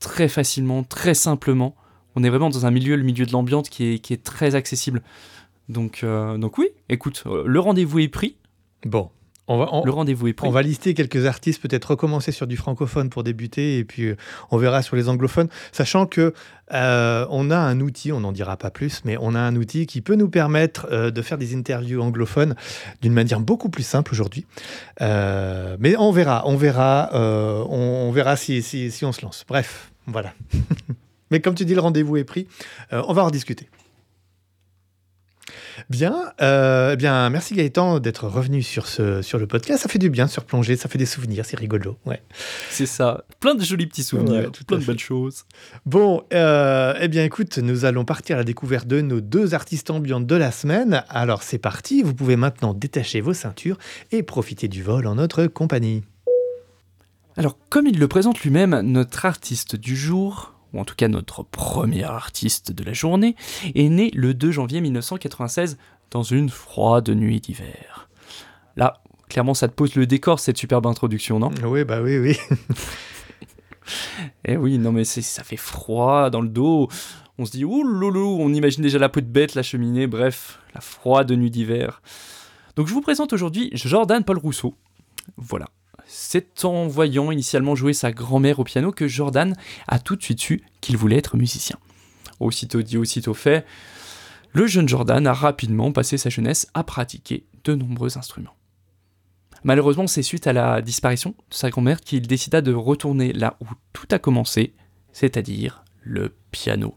très 0.00 0.28
facilement, 0.28 0.82
très 0.82 1.14
simplement. 1.14 1.74
On 2.14 2.24
est 2.24 2.28
vraiment 2.28 2.50
dans 2.50 2.66
un 2.66 2.70
milieu, 2.70 2.96
le 2.96 3.04
milieu 3.04 3.24
de 3.24 3.32
l'ambiance, 3.32 3.70
qui 3.70 3.84
est, 3.94 3.98
qui 4.00 4.12
est 4.12 4.22
très 4.22 4.54
accessible. 4.54 5.02
Donc, 5.68 6.00
euh, 6.02 6.38
donc 6.38 6.58
oui, 6.58 6.68
écoute, 6.88 7.24
euh, 7.26 7.44
le 7.46 7.60
rendez-vous 7.60 7.98
est 7.98 8.08
pris. 8.08 8.36
Bon, 8.84 9.10
on 9.48 9.56
va, 9.56 9.68
on, 9.72 9.84
Le 9.84 9.90
rendez-vous 9.90 10.28
est 10.28 10.34
pris. 10.34 10.46
on 10.46 10.50
va 10.50 10.60
lister 10.60 10.92
quelques 10.92 11.24
artistes, 11.24 11.62
peut-être 11.62 11.86
recommencer 11.86 12.32
sur 12.32 12.46
du 12.46 12.56
francophone 12.58 13.08
pour 13.08 13.24
débuter, 13.24 13.78
et 13.78 13.84
puis 13.84 14.04
euh, 14.04 14.16
on 14.50 14.58
verra 14.58 14.82
sur 14.82 14.94
les 14.94 15.08
anglophones, 15.08 15.48
sachant 15.72 16.04
que 16.04 16.34
euh, 16.74 17.26
on 17.30 17.50
a 17.50 17.56
un 17.56 17.80
outil, 17.80 18.12
on 18.12 18.20
n'en 18.20 18.32
dira 18.32 18.58
pas 18.58 18.70
plus, 18.70 19.00
mais 19.06 19.16
on 19.18 19.34
a 19.34 19.40
un 19.40 19.56
outil 19.56 19.86
qui 19.86 20.02
peut 20.02 20.16
nous 20.16 20.28
permettre 20.28 20.86
euh, 20.92 21.10
de 21.10 21.22
faire 21.22 21.38
des 21.38 21.56
interviews 21.56 22.02
anglophones 22.02 22.56
d'une 23.00 23.14
manière 23.14 23.40
beaucoup 23.40 23.70
plus 23.70 23.84
simple 23.84 24.12
aujourd'hui. 24.12 24.44
Euh, 25.00 25.78
mais 25.80 25.96
on 25.96 26.12
verra, 26.12 26.42
on 26.44 26.56
verra, 26.56 27.08
on, 27.14 28.08
on 28.08 28.12
verra 28.12 28.36
si, 28.36 28.62
si, 28.62 28.90
si 28.90 29.04
on 29.06 29.12
se 29.12 29.22
lance. 29.22 29.46
Bref, 29.48 29.92
voilà. 30.06 30.34
mais 31.30 31.40
comme 31.40 31.54
tu 31.54 31.64
dis, 31.64 31.74
le 31.74 31.80
rendez-vous 31.80 32.18
est 32.18 32.24
pris, 32.24 32.46
on 32.92 33.14
va 33.14 33.24
en 33.24 33.30
discuter. 33.30 33.70
Bien, 35.90 36.32
euh, 36.40 36.92
eh 36.92 36.96
bien, 36.96 37.28
merci 37.30 37.54
Gaëtan 37.54 38.00
d'être 38.00 38.26
revenu 38.26 38.62
sur, 38.62 38.86
ce, 38.86 39.22
sur 39.22 39.38
le 39.38 39.46
podcast. 39.46 39.82
Ça 39.82 39.88
fait 39.88 39.98
du 39.98 40.10
bien 40.10 40.26
de 40.26 40.30
se 40.30 40.40
replonger, 40.40 40.76
ça 40.76 40.88
fait 40.88 40.98
des 40.98 41.06
souvenirs, 41.06 41.44
c'est 41.44 41.58
rigolo. 41.58 41.96
Ouais. 42.06 42.22
C'est 42.70 42.86
ça. 42.86 43.24
Plein 43.40 43.54
de 43.54 43.62
jolis 43.62 43.86
petits 43.86 44.02
souvenirs, 44.02 44.44
Ouais, 44.44 44.50
tout 44.50 44.64
plein 44.64 44.78
de 44.78 44.84
belles 44.84 44.98
choses. 44.98 45.44
Bon, 45.86 46.24
euh, 46.32 46.94
eh 47.00 47.08
bien 47.08 47.24
écoute, 47.24 47.58
nous 47.58 47.84
allons 47.84 48.04
partir 48.04 48.36
à 48.36 48.38
la 48.38 48.44
découverte 48.44 48.86
de 48.86 49.00
nos 49.00 49.20
deux 49.20 49.54
artistes 49.54 49.90
ambiantes 49.90 50.26
de 50.26 50.36
la 50.36 50.52
semaine. 50.52 51.04
Alors 51.08 51.42
c'est 51.42 51.58
parti, 51.58 52.02
vous 52.02 52.14
pouvez 52.14 52.36
maintenant 52.36 52.74
détacher 52.74 53.20
vos 53.20 53.34
ceintures 53.34 53.78
et 54.12 54.22
profiter 54.22 54.68
du 54.68 54.82
vol 54.82 55.06
en 55.06 55.16
notre 55.16 55.46
compagnie. 55.46 56.02
Alors, 57.36 57.56
comme 57.68 57.86
il 57.86 58.00
le 58.00 58.08
présente 58.08 58.40
lui-même, 58.40 58.80
notre 58.80 59.24
artiste 59.24 59.76
du 59.76 59.94
jour, 59.94 60.57
ou 60.72 60.80
en 60.80 60.84
tout 60.84 60.94
cas 60.94 61.08
notre 61.08 61.42
premier 61.42 62.04
artiste 62.04 62.72
de 62.72 62.84
la 62.84 62.92
journée, 62.92 63.36
est 63.74 63.88
né 63.88 64.10
le 64.14 64.34
2 64.34 64.50
janvier 64.50 64.80
1996 64.80 65.78
dans 66.10 66.22
une 66.22 66.48
froide 66.48 67.10
nuit 67.10 67.40
d'hiver. 67.40 68.08
Là, 68.76 69.00
clairement, 69.28 69.54
ça 69.54 69.68
te 69.68 69.74
pose 69.74 69.94
le 69.94 70.06
décor, 70.06 70.40
cette 70.40 70.58
superbe 70.58 70.86
introduction, 70.86 71.38
non? 71.38 71.50
Oui, 71.64 71.84
bah 71.84 72.00
oui, 72.02 72.18
oui. 72.18 72.36
Eh 74.44 74.56
oui, 74.56 74.78
non 74.78 74.92
mais 74.92 75.04
ça 75.04 75.42
fait 75.42 75.56
froid 75.56 76.28
dans 76.28 76.42
le 76.42 76.48
dos. 76.48 76.88
On 77.38 77.44
se 77.44 77.52
dit, 77.52 77.64
ouh 77.64 77.84
loulou, 77.84 78.36
on 78.40 78.52
imagine 78.52 78.82
déjà 78.82 78.98
la 78.98 79.08
peau 79.08 79.20
de 79.20 79.26
bête, 79.26 79.54
la 79.54 79.62
cheminée, 79.62 80.06
bref, 80.06 80.58
la 80.74 80.80
froide 80.80 81.30
nuit 81.32 81.50
d'hiver. 81.50 82.02
Donc 82.76 82.86
je 82.86 82.94
vous 82.94 83.00
présente 83.00 83.32
aujourd'hui 83.32 83.70
Jordan 83.72 84.24
Paul 84.24 84.38
Rousseau. 84.38 84.74
Voilà. 85.36 85.66
C'est 86.10 86.64
en 86.64 86.86
voyant 86.88 87.30
initialement 87.30 87.74
jouer 87.74 87.92
sa 87.92 88.12
grand-mère 88.12 88.60
au 88.60 88.64
piano 88.64 88.92
que 88.92 89.06
Jordan 89.06 89.54
a 89.88 89.98
tout 89.98 90.16
de 90.16 90.22
suite 90.22 90.40
su 90.40 90.62
qu'il 90.80 90.96
voulait 90.96 91.18
être 91.18 91.36
musicien. 91.36 91.76
Aussitôt 92.40 92.80
dit, 92.80 92.96
aussitôt 92.96 93.34
fait, 93.34 93.66
le 94.54 94.66
jeune 94.66 94.88
Jordan 94.88 95.26
a 95.26 95.34
rapidement 95.34 95.92
passé 95.92 96.16
sa 96.16 96.30
jeunesse 96.30 96.66
à 96.72 96.82
pratiquer 96.82 97.44
de 97.64 97.74
nombreux 97.74 98.16
instruments. 98.16 98.56
Malheureusement, 99.64 100.06
c'est 100.06 100.22
suite 100.22 100.46
à 100.46 100.54
la 100.54 100.80
disparition 100.80 101.34
de 101.50 101.54
sa 101.54 101.68
grand-mère 101.68 102.00
qu'il 102.00 102.26
décida 102.26 102.62
de 102.62 102.72
retourner 102.72 103.34
là 103.34 103.58
où 103.60 103.66
tout 103.92 104.08
a 104.10 104.18
commencé, 104.18 104.72
c'est-à-dire 105.12 105.84
le 106.00 106.34
piano. 106.52 106.96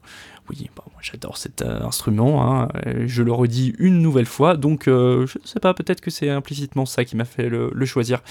Oui, 0.51 0.69
moi 0.75 0.99
j'adore 1.01 1.37
cet 1.37 1.61
euh, 1.61 1.81
instrument, 1.81 2.43
hein, 2.43 2.67
je 3.05 3.23
le 3.23 3.31
redis 3.31 3.73
une 3.79 4.01
nouvelle 4.01 4.25
fois, 4.25 4.57
donc 4.57 4.89
euh, 4.89 5.25
je 5.25 5.39
ne 5.39 5.47
sais 5.47 5.61
pas, 5.61 5.73
peut-être 5.73 6.01
que 6.01 6.11
c'est 6.11 6.29
implicitement 6.29 6.85
ça 6.85 7.05
qui 7.05 7.15
m'a 7.15 7.23
fait 7.23 7.47
le, 7.47 7.85
choisir. 7.85 8.21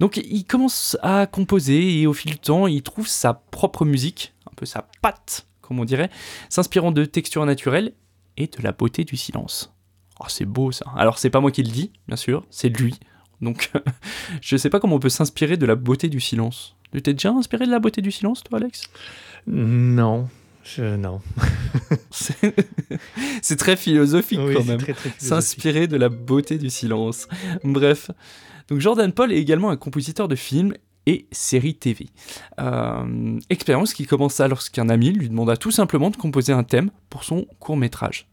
Donc 0.00 0.16
il 0.16 0.44
commence 0.44 0.96
à 1.02 1.26
composer 1.26 2.00
et 2.00 2.06
au 2.06 2.14
fil 2.14 2.30
du 2.30 2.38
temps, 2.38 2.66
il 2.66 2.82
trouve 2.82 3.06
sa 3.06 3.34
propre 3.34 3.84
musique, 3.84 4.32
un 4.50 4.54
peu 4.56 4.64
sa 4.64 4.88
patte, 5.02 5.46
comme 5.60 5.78
on 5.78 5.84
dirait, 5.84 6.08
s'inspirant 6.48 6.90
de 6.90 7.04
textures 7.04 7.44
naturelles 7.44 7.92
et 8.38 8.46
de 8.46 8.62
la 8.62 8.72
beauté 8.72 9.04
du 9.04 9.18
silence. 9.18 9.74
Oh, 10.20 10.26
c'est 10.28 10.46
beau 10.46 10.72
ça. 10.72 10.86
Alors 10.96 11.18
c'est 11.18 11.30
pas 11.30 11.40
moi 11.40 11.50
qui 11.50 11.62
le 11.62 11.70
dis, 11.70 11.92
bien 12.06 12.16
sûr, 12.16 12.46
c'est 12.48 12.70
lui. 12.70 12.98
Donc 13.42 13.70
je 14.40 14.56
sais 14.56 14.70
pas 14.70 14.80
comment 14.80 14.96
on 14.96 15.00
peut 15.00 15.10
s'inspirer 15.10 15.58
de 15.58 15.66
la 15.66 15.74
beauté 15.74 16.08
du 16.08 16.20
silence. 16.20 16.76
Tu 16.94 17.02
t'es 17.02 17.12
déjà 17.12 17.30
inspiré 17.30 17.66
de 17.66 17.70
la 17.70 17.78
beauté 17.78 18.00
du 18.00 18.10
silence, 18.10 18.42
toi, 18.42 18.58
Alex? 18.58 18.84
Non. 19.46 20.28
Je, 20.76 20.96
non. 20.96 21.20
c'est 23.42 23.56
très 23.56 23.76
philosophique 23.76 24.38
quand 24.38 24.64
même. 24.64 24.80
S'inspirer 25.16 25.86
de 25.86 25.96
la 25.96 26.08
beauté 26.08 26.58
du 26.58 26.68
silence. 26.68 27.26
Bref. 27.64 28.10
Donc 28.68 28.80
Jordan 28.80 29.12
Paul 29.12 29.32
est 29.32 29.38
également 29.38 29.70
un 29.70 29.76
compositeur 29.76 30.28
de 30.28 30.34
films 30.34 30.74
et 31.06 31.26
séries 31.32 31.74
TV. 31.74 32.08
Euh, 32.60 33.38
expérience 33.48 33.94
qui 33.94 34.04
commença 34.04 34.46
lorsqu'un 34.46 34.90
ami 34.90 35.10
lui 35.10 35.28
demanda 35.30 35.56
tout 35.56 35.70
simplement 35.70 36.10
de 36.10 36.16
composer 36.16 36.52
un 36.52 36.64
thème 36.64 36.90
pour 37.08 37.24
son 37.24 37.46
court 37.60 37.78
métrage. 37.78 38.28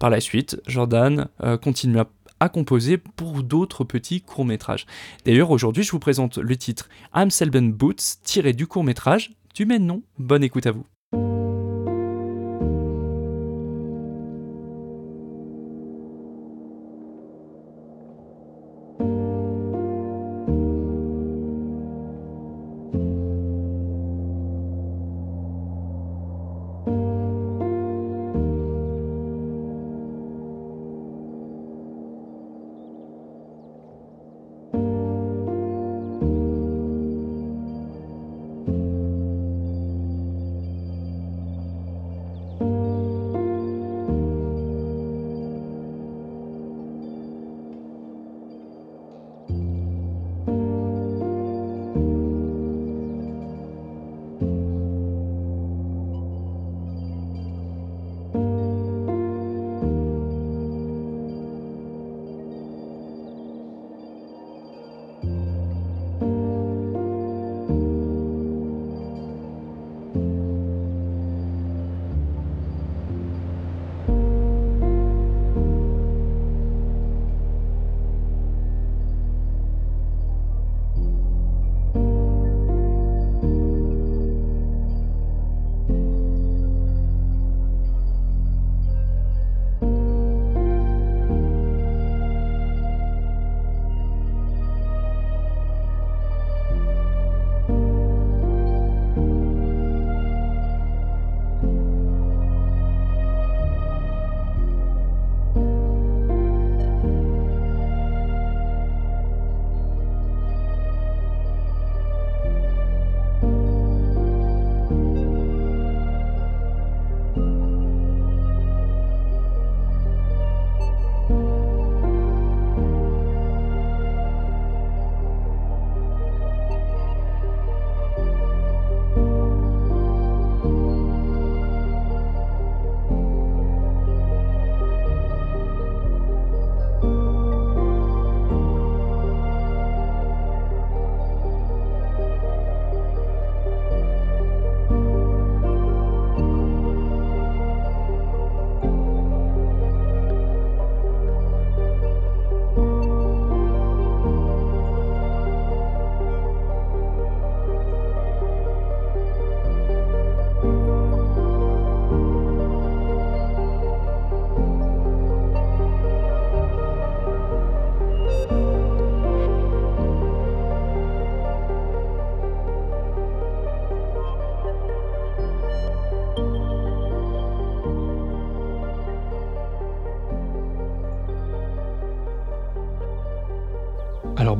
Par 0.00 0.10
la 0.10 0.20
suite, 0.20 0.60
Jordan 0.66 1.28
euh, 1.44 1.56
continua 1.56 2.08
à 2.40 2.48
composer 2.48 2.98
pour 2.98 3.42
d'autres 3.42 3.84
petits 3.84 4.20
courts-métrages. 4.20 4.86
D'ailleurs, 5.24 5.50
aujourd'hui, 5.50 5.84
je 5.84 5.92
vous 5.92 6.00
présente 6.00 6.36
le 6.36 6.56
titre 6.56 6.88
I'm 7.14 7.30
Selben 7.30 7.72
Boots, 7.72 8.18
tiré 8.24 8.52
du 8.52 8.66
court-métrage 8.66 9.36
du 9.54 9.64
même 9.64 9.86
nom. 9.86 10.02
Bonne 10.18 10.44
écoute 10.44 10.66
à 10.66 10.72
vous. 10.72 10.84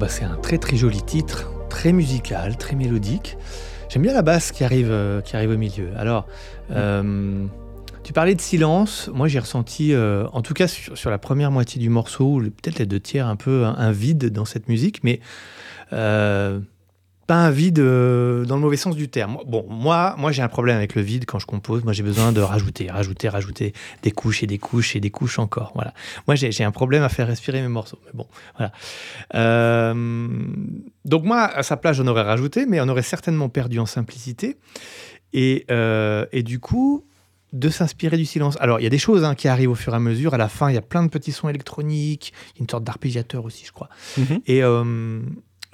Bah, 0.07 0.13
c'est 0.13 0.25
un 0.25 0.37
très 0.37 0.59
très 0.59 0.77
joli 0.77 1.03
titre, 1.03 1.51
très 1.69 1.93
musical, 1.93 2.57
très 2.57 2.77
mélodique. 2.77 3.37
J'aime 3.89 4.03
bien 4.03 4.15
la 4.15 4.23
basse 4.23 4.53
qui 4.53 4.63
arrive, 4.63 4.93
euh, 4.93 5.21
qui 5.21 5.35
arrive 5.35 5.51
au 5.51 5.57
milieu. 5.57 5.89
Alors, 5.97 6.29
euh, 6.71 7.45
tu 8.05 8.13
parlais 8.13 8.37
de 8.37 8.41
silence. 8.41 9.11
Moi, 9.13 9.27
j'ai 9.27 9.41
ressenti, 9.41 9.93
euh, 9.93 10.29
en 10.33 10.43
tout 10.43 10.55
cas 10.55 10.69
sur, 10.69 11.11
la 11.11 11.19
première 11.19 11.51
moitié 11.51 11.81
du 11.81 11.89
morceau, 11.89 12.39
peut-être 12.39 12.79
les 12.79 12.87
deux 12.87 13.01
tiers, 13.01 13.27
un 13.27 13.35
peu 13.35 13.65
un, 13.65 13.91
vide 13.91 14.31
dans 14.31 14.45
cette 14.45 14.69
musique. 14.69 15.03
Mais 15.03 15.19
pas 17.27 17.37
un 17.37 17.51
vide 17.51 17.81
euh, 17.81 18.45
dans 18.45 18.55
le 18.55 18.63
mauvais 18.63 18.77
sens 18.77 18.95
du 18.95 19.09
terme. 19.09 19.39
Bon, 19.47 19.67
moi, 19.69 20.15
moi 20.19 20.33
j'ai 20.33 20.43
un 20.43 20.49
problème 20.49 20.77
avec 20.77 20.95
le 20.95 21.03
vide 21.03 21.25
quand 21.27 21.39
je 21.39 21.47
compose. 21.47 21.83
Moi, 21.85 21.93
j'ai 21.93 22.03
besoin 22.03 22.33
de 22.33 22.41
rajouter, 22.41 22.91
rajouter, 22.91 23.29
rajouter 23.29 23.73
des 24.03 24.11
couches 24.13 24.43
et 24.43 24.47
des 24.47 24.59
couches 24.59 24.97
et 24.97 25.01
des 25.01 25.11
couches 25.11 25.39
encore. 25.39 25.73
Voilà. 25.75 25.93
Moi, 26.27 26.37
j'ai 26.37 26.65
un 26.65 26.71
problème 26.71 27.03
à 27.03 27.09
faire 27.09 27.27
respirer 27.27 27.61
mes 27.61 27.69
morceaux. 27.69 27.99
Mais 28.07 28.13
bon, 28.15 28.27
voilà. 28.57 28.73
Euh, 29.35 30.29
donc 31.05 31.25
moi, 31.25 31.43
à 31.43 31.63
sa 31.63 31.77
place, 31.77 31.97
j'en 31.97 32.07
aurais 32.07 32.23
rajouté, 32.23 32.67
mais 32.67 32.81
on 32.81 32.89
aurait 32.89 33.03
certainement 33.03 33.49
perdu 33.49 33.79
en 33.79 33.87
simplicité. 33.87 34.57
Et, 35.33 35.67
euh, 35.71 36.27
et 36.33 36.43
du 36.43 36.61
coup, 36.61 37.05
de 37.53 37.69
s'inspirer 37.69 38.17
du 38.17 38.25
silence. 38.25 38.57
Alors, 38.61 38.81
il 38.81 38.83
y 38.83 38.87
a 38.87 38.91
des 38.91 38.99
choses 38.99 39.25
hein, 39.25 39.35
qui 39.35 39.49
arrivent 39.49 39.71
au 39.71 39.75
fur 39.75 39.93
et 39.93 39.97
à 39.97 40.01
mesure. 40.01 40.35
À 40.35 40.39
la 40.39 40.49
fin, 40.49 40.71
il 40.71 40.75
y 40.75 40.79
a 40.79 40.83
plein 40.83 41.03
de 41.03 41.09
petits 41.09 41.33
sons 41.33 41.49
électroniques, 41.49 42.33
une 42.61 42.69
sorte 42.69 42.85
d'arpégiateur 42.85 43.45
aussi, 43.45 43.65
je 43.65 43.73
crois. 43.73 43.89
Euh, 44.19 44.35
et, 44.47 44.63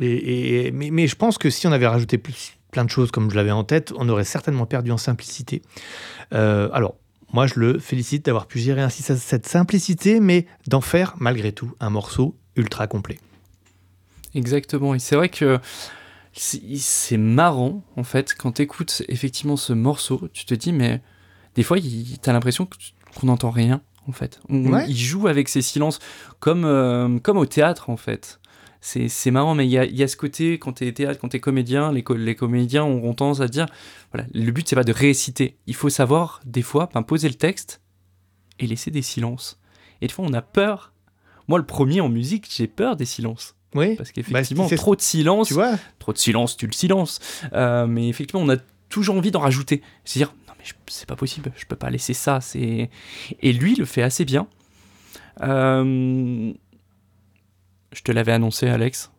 et- 0.01 0.71
mais, 0.73 0.91
mais 0.91 1.07
je 1.07 1.17
pense 1.17 1.39
que 1.39 1.51
si 1.51 1.67
on 1.67 1.73
avait 1.73 1.87
rajouté 1.87 2.19
plus, 2.19 2.55
plein 2.71 2.85
de 2.85 2.91
choses 2.91 3.11
comme 3.11 3.31
je 3.31 3.37
l'avais 3.37 3.51
en 3.51 3.65
tête, 3.65 3.93
on 3.97 4.09
aurait 4.09 4.25
certainement 4.25 4.67
perdu 4.67 4.91
en 4.93 4.97
simplicité. 4.97 5.63
Euh, 6.33 6.69
alors, 6.73 6.97
moi, 7.33 7.47
je 7.47 7.55
le 7.61 7.79
félicite 7.79 8.25
d'avoir 8.27 8.47
pu 8.47 8.59
gérer 8.59 8.83
ainsi 8.83 9.03
cette 9.03 9.47
simplicité, 9.47 10.21
mais 10.21 10.47
d'en 10.67 10.81
faire 10.81 11.15
malgré 11.19 11.53
tout 11.53 11.73
un 11.81 11.91
morceau 11.91 12.37
ultra 12.57 12.87
complet. 12.87 13.19
Exactement. 14.35 14.95
Et 14.95 14.99
c'est 14.99 15.17
vrai 15.17 15.29
que 15.29 15.59
c'est 16.35 17.17
marrant, 17.19 17.83
en 17.97 18.05
fait, 18.05 18.35
quand 18.37 18.53
tu 18.53 18.63
écoutes 18.63 19.03
effectivement 19.09 19.57
ce 19.57 19.73
morceau, 19.73 20.29
tu 20.33 20.45
te 20.47 20.55
dis, 20.55 20.73
mais 20.73 21.03
des 21.55 21.63
fois, 21.63 21.79
il- 21.79 22.19
t'as 22.21 22.33
l'impression 22.33 22.67
tu- 22.67 22.93
qu'on 23.15 23.27
n'entend 23.27 23.51
rien, 23.51 23.83
en 24.09 24.13
fait. 24.13 24.41
On- 24.49 24.73
Ouais. 24.73 24.85
Il 24.89 24.97
joue 24.97 25.29
avec 25.29 25.49
ces 25.51 25.61
silences, 25.61 25.99
comme, 26.41 26.65
euh, 26.65 27.19
comme 27.19 27.37
au 27.37 27.45
théâtre, 27.47 27.91
en 27.91 27.99
fait. 27.99 28.41
C'est 28.85 29.09
c'est 29.09 29.31
marrant, 29.31 29.55
mais 29.55 29.65
il 29.65 29.71
y 29.71 29.79
a, 29.79 29.85
il 29.85 29.97
y 29.97 30.03
a 30.03 30.09
ce 30.09 30.17
côté, 30.17 30.59
quand 30.59 30.73
t'es 30.73 30.91
théâtre, 30.93 31.21
quand 31.21 31.29
t'es 31.29 31.39
comédien, 31.39 31.93
les, 31.93 32.03
co- 32.03 32.17
les 32.17 32.35
comédiens 32.35 32.83
auront 32.85 33.15
tendance 33.15 33.41
à 33.41 33.47
dire, 33.47 33.67
voilà, 34.13 34.27
le 34.35 34.51
but, 34.51 34.69
c'est 34.69 34.75
pas 34.75 34.83
de 34.83 34.93
réciter. 34.93 35.57
Il 35.69 35.77
faut 35.77 35.89
savoir, 35.89 36.41
des 36.45 36.63
fois, 36.63 36.91
ben, 36.93 37.03
poser 37.05 37.29
le 37.29 37.35
texte 37.37 37.81
et 38.59 38.67
laisser 38.67 38.91
des 38.91 39.03
silences. 39.03 39.61
Et 40.01 40.09
des 40.09 40.13
fois, 40.13 40.25
on 40.29 40.33
a 40.33 40.43
peur. 40.43 40.93
Moi, 41.47 41.61
le 41.61 41.65
premier 41.65 42.01
en 42.01 42.09
musique, 42.09 42.49
j'ai 42.51 42.67
peur 42.67 42.97
des 42.97 43.05
silences. 43.05 43.55
Oui, 43.77 43.95
Parce 43.95 44.11
qu'effectivement, 44.11 44.65
Bah, 44.65 44.69
c'est- 44.69 44.75
trop 44.77 44.97
de 44.97 45.01
silence, 45.01 45.47
tu 45.49 45.55
vois 45.55 45.77
trop 46.01 46.13
de 46.13 46.19
silence, 46.19 46.57
tu 46.57 46.67
le 46.67 46.73
silences. 46.73 47.21
Euh, 47.53 47.87
mais 47.87 48.09
effectivement, 48.09 48.43
on 48.43 48.49
a 48.49 48.57
toujours 48.89 49.15
envie 49.17 49.31
d'en 49.31 49.41
rajouter. 49.41 49.81
C'est 50.05 50.19
dire, 50.19 50.35
non 50.49 50.55
mais 50.59 50.65
c'est 50.89 51.07
pas 51.09 51.17
possible, 51.17 51.53
je 51.57 51.65
peux 51.67 51.77
pas 51.77 51.89
laisser 51.89 52.15
ça. 52.15 52.41
C'est 52.41 52.91
et 53.41 53.53
lui 53.53 53.77
le 53.77 53.85
fait 53.85 54.03
assez 54.03 54.25
bien. 54.25 54.49
Euh, 55.41 56.53
Je 57.93 58.03
te 58.03 58.13
l'avais 58.13 58.33
annoncé, 58.33 58.69
Alex. 58.69 59.11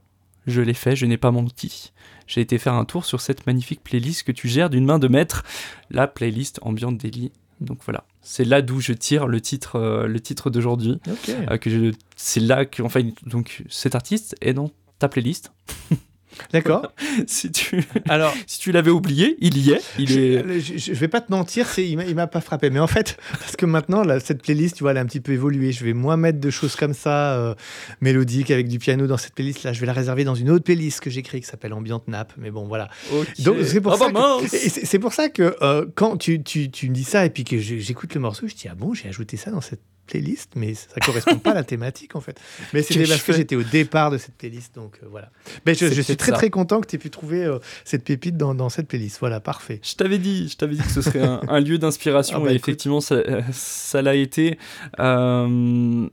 Je 0.46 0.62
l'ai 0.62 0.74
fait, 0.74 0.96
je 0.96 1.06
n'ai 1.06 1.18
pas 1.18 1.32
menti. 1.32 1.94
J'ai 2.27 2.42
été 2.42 2.58
faire 2.58 2.74
un 2.74 2.86
tour 2.86 3.06
sur 3.06 3.22
cette 3.22 3.48
magnifique 3.48 3.84
playlist 3.84 4.24
que 4.24 4.32
tu 4.32 4.48
gères 4.48 4.70
d'une 4.70 4.86
main 4.86 5.00
de 5.00 5.08
maître, 5.08 5.44
la 5.89 6.08
playlist 6.08 6.60
Ambient 6.63 6.92
Daily. 6.92 7.32
Donc 7.62 7.80
voilà, 7.86 8.03
c'est 8.22 8.44
là 8.44 8.62
d'où 8.62 8.82
je 8.82 8.94
tire 8.94 9.27
le 9.27 9.39
titre, 9.39 9.77
euh, 9.77 10.08
le 10.08 10.20
titre 10.20 10.50
d'aujourd'hui. 10.50 11.00
Euh, 11.30 11.92
c'est 12.15 12.39
là 12.42 12.65
que 12.65 12.82
enfin 12.82 13.01
donc 13.25 13.63
cet 13.70 13.96
artiste 13.96 14.36
est 14.42 14.53
dans 14.53 14.72
ta 15.00 15.08
playlist. 15.08 15.53
D'accord. 16.52 16.92
si 17.28 17.52
tu 17.52 17.84
Alors, 18.10 18.34
si 18.48 18.60
tu 18.60 18.72
l'avais 18.72 18.92
oublié, 18.92 19.38
il 19.40 19.58
y 19.58 19.72
est. 19.72 19.82
Il 19.98 20.18
est 20.18 20.60
je, 20.60 20.78
je- 20.78 20.78
je 20.78 21.00
vais 21.00 21.08
pas 21.08 21.22
te 21.22 21.32
mentir, 21.32 21.68
c'est, 21.68 21.88
il 21.88 22.16
m'a- 22.16 22.28
pas 22.28 22.42
frappé. 22.42 22.70
Mais 22.70 22.80
en 22.80 22.88
fait, 22.88 23.18
parce 23.32 23.56
que 23.56 23.66
maintenant, 23.66 24.04
là, 24.04 24.20
cette 24.20 24.42
playlist, 24.42 24.78
tu 24.78 24.84
vois, 24.84 24.92
elle 24.92 24.98
a 24.98 25.02
un 25.02 25.06
petit 25.06 25.20
peu 25.20 25.32
évolué. 25.34 25.72
Je 25.72 25.84
vais 25.86 25.94
moins 25.94 26.18
mettre 26.18 26.40
de 26.40 26.50
choses 26.50 26.75
comme 26.75 26.94
ça, 26.94 27.34
euh, 27.36 27.56
mélodiques, 28.02 28.50
avec 28.52 28.68
du 28.68 28.80
piano 28.80 29.08
dans 29.08 29.18
cette 29.18 29.36
playlist. 29.36 29.63
Là, 29.63 29.74
je 29.74 29.80
vais 29.80 29.86
la 29.88 29.94
réserver 29.94 30.24
dans 30.24 30.36
une 30.36 30.50
autre 30.50 30.63
playlist 30.63 31.00
que 31.02 31.10
j'écris 31.10 31.42
qui 31.42 31.48
s'appelle 31.48 31.74
Ambient 31.74 32.02
Nap. 32.08 32.34
Mais 32.38 32.52
bon, 32.52 32.66
voilà. 32.68 32.90
Donc, 33.40 33.58
c'est 33.63 33.82
pour, 33.82 33.94
Ah 33.94 33.98
ça 33.98 34.10
bah 34.10 34.38
pour 35.02 35.13
ça 35.13 35.30
que 35.30 35.56
euh, 35.62 35.86
quand 35.96 36.18
tu, 36.18 36.42
tu, 36.44 36.72
tu 36.72 36.90
me 36.90 36.94
dis 36.96 37.04
ça 37.04 37.25
et 37.25 37.30
puis 37.30 37.44
que 37.44 37.58
j'écoute 37.60 38.13
le 38.16 38.22
morceau, 38.22 38.48
je 38.48 38.56
dis 38.56 38.68
Ah 38.70 38.75
bon, 38.75 38.94
j'ai 38.94 39.10
ajouté 39.10 39.36
ça 39.38 39.52
dans 39.52 39.62
cette 39.62 39.82
playlist, 40.06 40.52
mais 40.56 40.74
ça 40.74 41.00
correspond 41.06 41.38
pas 41.38 41.52
à 41.52 41.54
la 41.56 41.64
thématique 41.64 42.16
en 42.16 42.22
fait. 42.22 42.40
Mais 42.74 42.82
c'était 42.84 43.06
parce 43.08 43.24
que 43.24 43.34
j'étais 43.34 43.56
au 43.56 43.64
départ 43.64 44.12
de 44.12 44.18
cette 44.18 44.36
playlist, 44.36 44.76
donc 44.76 45.00
euh, 45.02 45.08
voilà. 45.10 45.30
Mais 45.66 45.74
je, 45.76 45.86
suis 46.02 46.18
très 46.18 46.32
ça. 46.32 46.38
très 46.38 46.50
content 46.50 46.82
que 46.82 46.88
tu 46.88 46.96
aies 46.96 47.00
pu 47.00 47.10
trouver 47.10 47.44
euh, 47.46 47.60
cette 47.86 48.04
pépite 48.04 48.38
dans, 48.38 48.54
dans 48.56 48.70
cette 48.70 48.88
playlist. 48.88 49.20
Voilà, 49.20 49.39
parfait. 49.39 49.80
Je 49.84 49.96
t'avais 49.96 50.18
dit, 50.18 50.50
je 50.50 50.58
t'avais 50.58 50.76
dit 50.76 50.82
que 50.82 50.92
ce 50.92 51.02
serait 51.02 51.22
un, 51.24 51.42
un 51.48 51.60
lieu 51.60 51.78
d'inspiration 51.78 52.38
Ah 52.42 52.44
bah 52.46 52.52
et 52.52 52.56
écoute. 52.56 52.70
effectivement 52.70 53.02
ça, 53.02 53.16
euh, 53.16 53.42
ça 53.52 54.02
l'a 54.02 54.16
été. 54.16 54.58
Euh, 55.00 56.08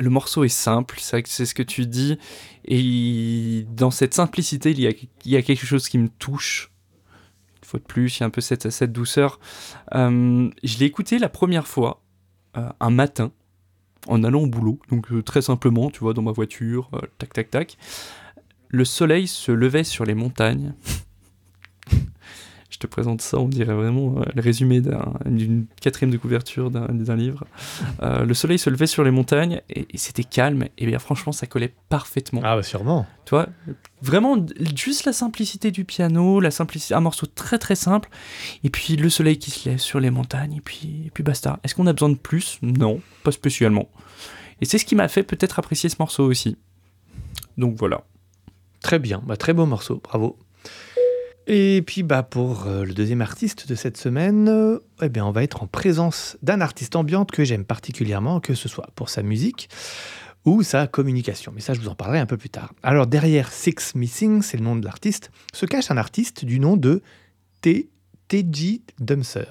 le 0.00 0.10
morceau 0.10 0.42
est 0.44 0.48
simple, 0.48 0.96
c'est 1.00 1.46
ce 1.46 1.54
que 1.54 1.62
tu 1.62 1.86
dis 1.86 2.18
et 2.64 2.78
il- 2.80 3.66
dans 3.74 3.90
cette 3.90 4.14
simplicité 4.14 4.70
il 4.72 4.80
y, 4.80 4.86
a, 4.88 4.90
il 5.24 5.30
y 5.30 5.36
a 5.36 5.42
quelque 5.42 5.66
chose 5.66 5.88
qui 5.88 5.98
me 5.98 6.08
touche. 6.08 6.70
Une 7.62 7.68
fois 7.68 7.78
de 7.80 7.84
plus, 7.84 8.16
il 8.16 8.20
y 8.20 8.22
a 8.24 8.26
un 8.26 8.30
peu 8.30 8.40
cette, 8.40 8.70
cette 8.70 8.92
douceur. 8.92 9.38
Euh, 9.94 10.50
je 10.62 10.78
l'ai 10.78 10.86
écouté 10.86 11.18
la 11.18 11.28
première 11.28 11.66
fois 11.66 12.02
un 12.54 12.90
matin 12.90 13.32
en 14.06 14.22
allant 14.24 14.42
au 14.42 14.46
boulot, 14.46 14.78
donc 14.90 15.12
euh, 15.12 15.22
très 15.22 15.42
simplement, 15.42 15.90
tu 15.90 16.00
vois, 16.00 16.14
dans 16.14 16.22
ma 16.22 16.32
voiture, 16.32 16.90
euh, 16.94 17.00
tac 17.18 17.32
tac 17.32 17.50
tac. 17.50 17.78
Le 18.68 18.84
soleil 18.84 19.26
se 19.26 19.52
levait 19.52 19.84
sur 19.84 20.04
les 20.04 20.14
montagnes. 20.14 20.74
Je 22.84 22.86
te 22.86 22.92
présente 22.92 23.22
ça, 23.22 23.38
on 23.38 23.48
dirait 23.48 23.72
vraiment 23.72 24.18
euh, 24.18 24.24
le 24.34 24.42
résumé 24.42 24.82
d'un- 24.82 25.14
d'une 25.24 25.64
quatrième 25.80 26.10
de 26.10 26.18
couverture 26.18 26.70
d'un 26.70 27.16
livre. 27.16 27.44
Euh, 28.02 28.26
le 28.26 28.34
soleil 28.34 28.58
se 28.58 28.68
levait 28.68 28.86
sur 28.86 29.02
les 29.04 29.10
montagnes 29.10 29.62
et, 29.70 29.86
et 29.90 29.96
c'était 29.96 30.22
calme. 30.22 30.66
Et 30.76 30.84
bien 30.84 30.98
franchement, 30.98 31.32
ça 31.32 31.46
collait 31.46 31.72
parfaitement. 31.88 32.42
Ah, 32.44 32.56
bah 32.56 32.62
sûrement. 32.62 33.06
Tu 33.24 33.30
vois, 33.30 33.48
vraiment 34.02 34.36
juste 34.76 35.06
la 35.06 35.14
simplicité 35.14 35.70
du 35.70 35.86
piano, 35.86 36.40
la 36.40 36.50
simplicité, 36.50 36.92
un 36.92 37.00
morceau 37.00 37.24
très 37.24 37.56
très 37.58 37.74
simple. 37.74 38.10
Et 38.64 38.68
puis 38.68 38.96
le 38.96 39.08
soleil 39.08 39.38
qui 39.38 39.50
se 39.50 39.66
lève 39.66 39.78
sur 39.78 39.98
les 39.98 40.10
montagnes 40.10 40.56
et 40.56 40.60
puis, 40.60 41.04
et 41.06 41.10
puis 41.10 41.24
basta. 41.24 41.60
Est-ce 41.64 41.74
qu'on 41.74 41.86
a 41.86 41.94
besoin 41.94 42.10
de 42.10 42.18
plus? 42.18 42.58
Non, 42.60 43.00
pas 43.22 43.32
spécialement. 43.32 43.88
Et 44.60 44.66
c'est 44.66 44.76
ce 44.76 44.84
qui 44.84 44.94
m'a 44.94 45.08
fait 45.08 45.22
peut-être 45.22 45.58
apprécier 45.58 45.88
ce 45.88 45.96
morceau 45.98 46.24
aussi. 46.26 46.58
Donc 47.56 47.76
voilà. 47.78 48.04
Très 48.82 48.98
bien, 48.98 49.22
bah, 49.24 49.38
très 49.38 49.54
beau 49.54 49.64
morceau, 49.64 50.02
bravo. 50.04 50.36
Et 51.46 51.82
puis 51.86 52.02
bah, 52.02 52.22
pour 52.22 52.66
euh, 52.66 52.84
le 52.84 52.94
deuxième 52.94 53.20
artiste 53.20 53.68
de 53.68 53.74
cette 53.74 53.96
semaine, 53.96 54.48
euh, 54.48 54.78
eh 55.02 55.08
bien, 55.08 55.26
on 55.26 55.30
va 55.30 55.42
être 55.42 55.62
en 55.62 55.66
présence 55.66 56.36
d'un 56.42 56.60
artiste 56.60 56.96
ambiante 56.96 57.30
que 57.30 57.44
j'aime 57.44 57.64
particulièrement, 57.64 58.40
que 58.40 58.54
ce 58.54 58.68
soit 58.68 58.88
pour 58.94 59.10
sa 59.10 59.22
musique 59.22 59.68
ou 60.44 60.62
sa 60.62 60.86
communication. 60.86 61.52
Mais 61.54 61.60
ça, 61.60 61.74
je 61.74 61.80
vous 61.80 61.88
en 61.88 61.94
parlerai 61.94 62.18
un 62.18 62.26
peu 62.26 62.36
plus 62.36 62.50
tard. 62.50 62.72
Alors 62.82 63.06
derrière 63.06 63.52
Six 63.52 63.94
Missing, 63.94 64.42
c'est 64.42 64.56
le 64.56 64.64
nom 64.64 64.76
de 64.76 64.84
l'artiste, 64.84 65.30
se 65.52 65.66
cache 65.66 65.90
un 65.90 65.96
artiste 65.96 66.44
du 66.44 66.60
nom 66.60 66.76
de. 66.76 67.02
T.J. 68.28 68.82
Dumser 68.98 69.46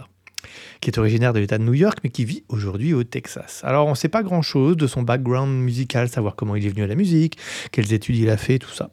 qui 0.82 0.90
est 0.90 1.00
originaire 1.00 1.34
de 1.34 1.40
l'État 1.40 1.58
de 1.58 1.64
New 1.64 1.74
York, 1.74 2.00
mais 2.04 2.10
qui 2.10 2.26
vit 2.26 2.44
aujourd'hui 2.50 2.94
au 2.94 3.04
Texas. 3.04 3.62
Alors, 3.64 3.88
on 3.88 3.92
ne 3.92 3.96
sait 3.96 4.10
pas 4.10 4.24
grand-chose 4.24 4.78
de 4.78 4.88
son 4.88 5.02
background 5.02 5.52
musical, 5.52 6.10
savoir 6.10 6.36
comment 6.36 6.56
il 6.56 6.66
est 6.66 6.70
venu 6.70 6.84
à 6.84 6.88
la 6.88 6.96
musique, 6.96 7.38
quelles 7.72 7.94
études 7.94 8.18
il 8.18 8.30
a 8.30 8.38
fait, 8.38 8.60
tout 8.60 8.70
ça. 8.70 8.92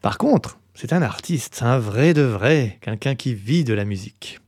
Par 0.00 0.16
contre, 0.16 0.58
c'est 0.76 0.92
un 0.92 1.02
artiste, 1.02 1.62
un 1.62 1.78
vrai 1.78 2.14
de 2.14 2.22
vrai, 2.22 2.78
quelqu'un 2.82 3.14
qui 3.14 3.34
vit 3.34 3.64
de 3.64 3.74
la 3.74 3.84
musique. 3.84 4.38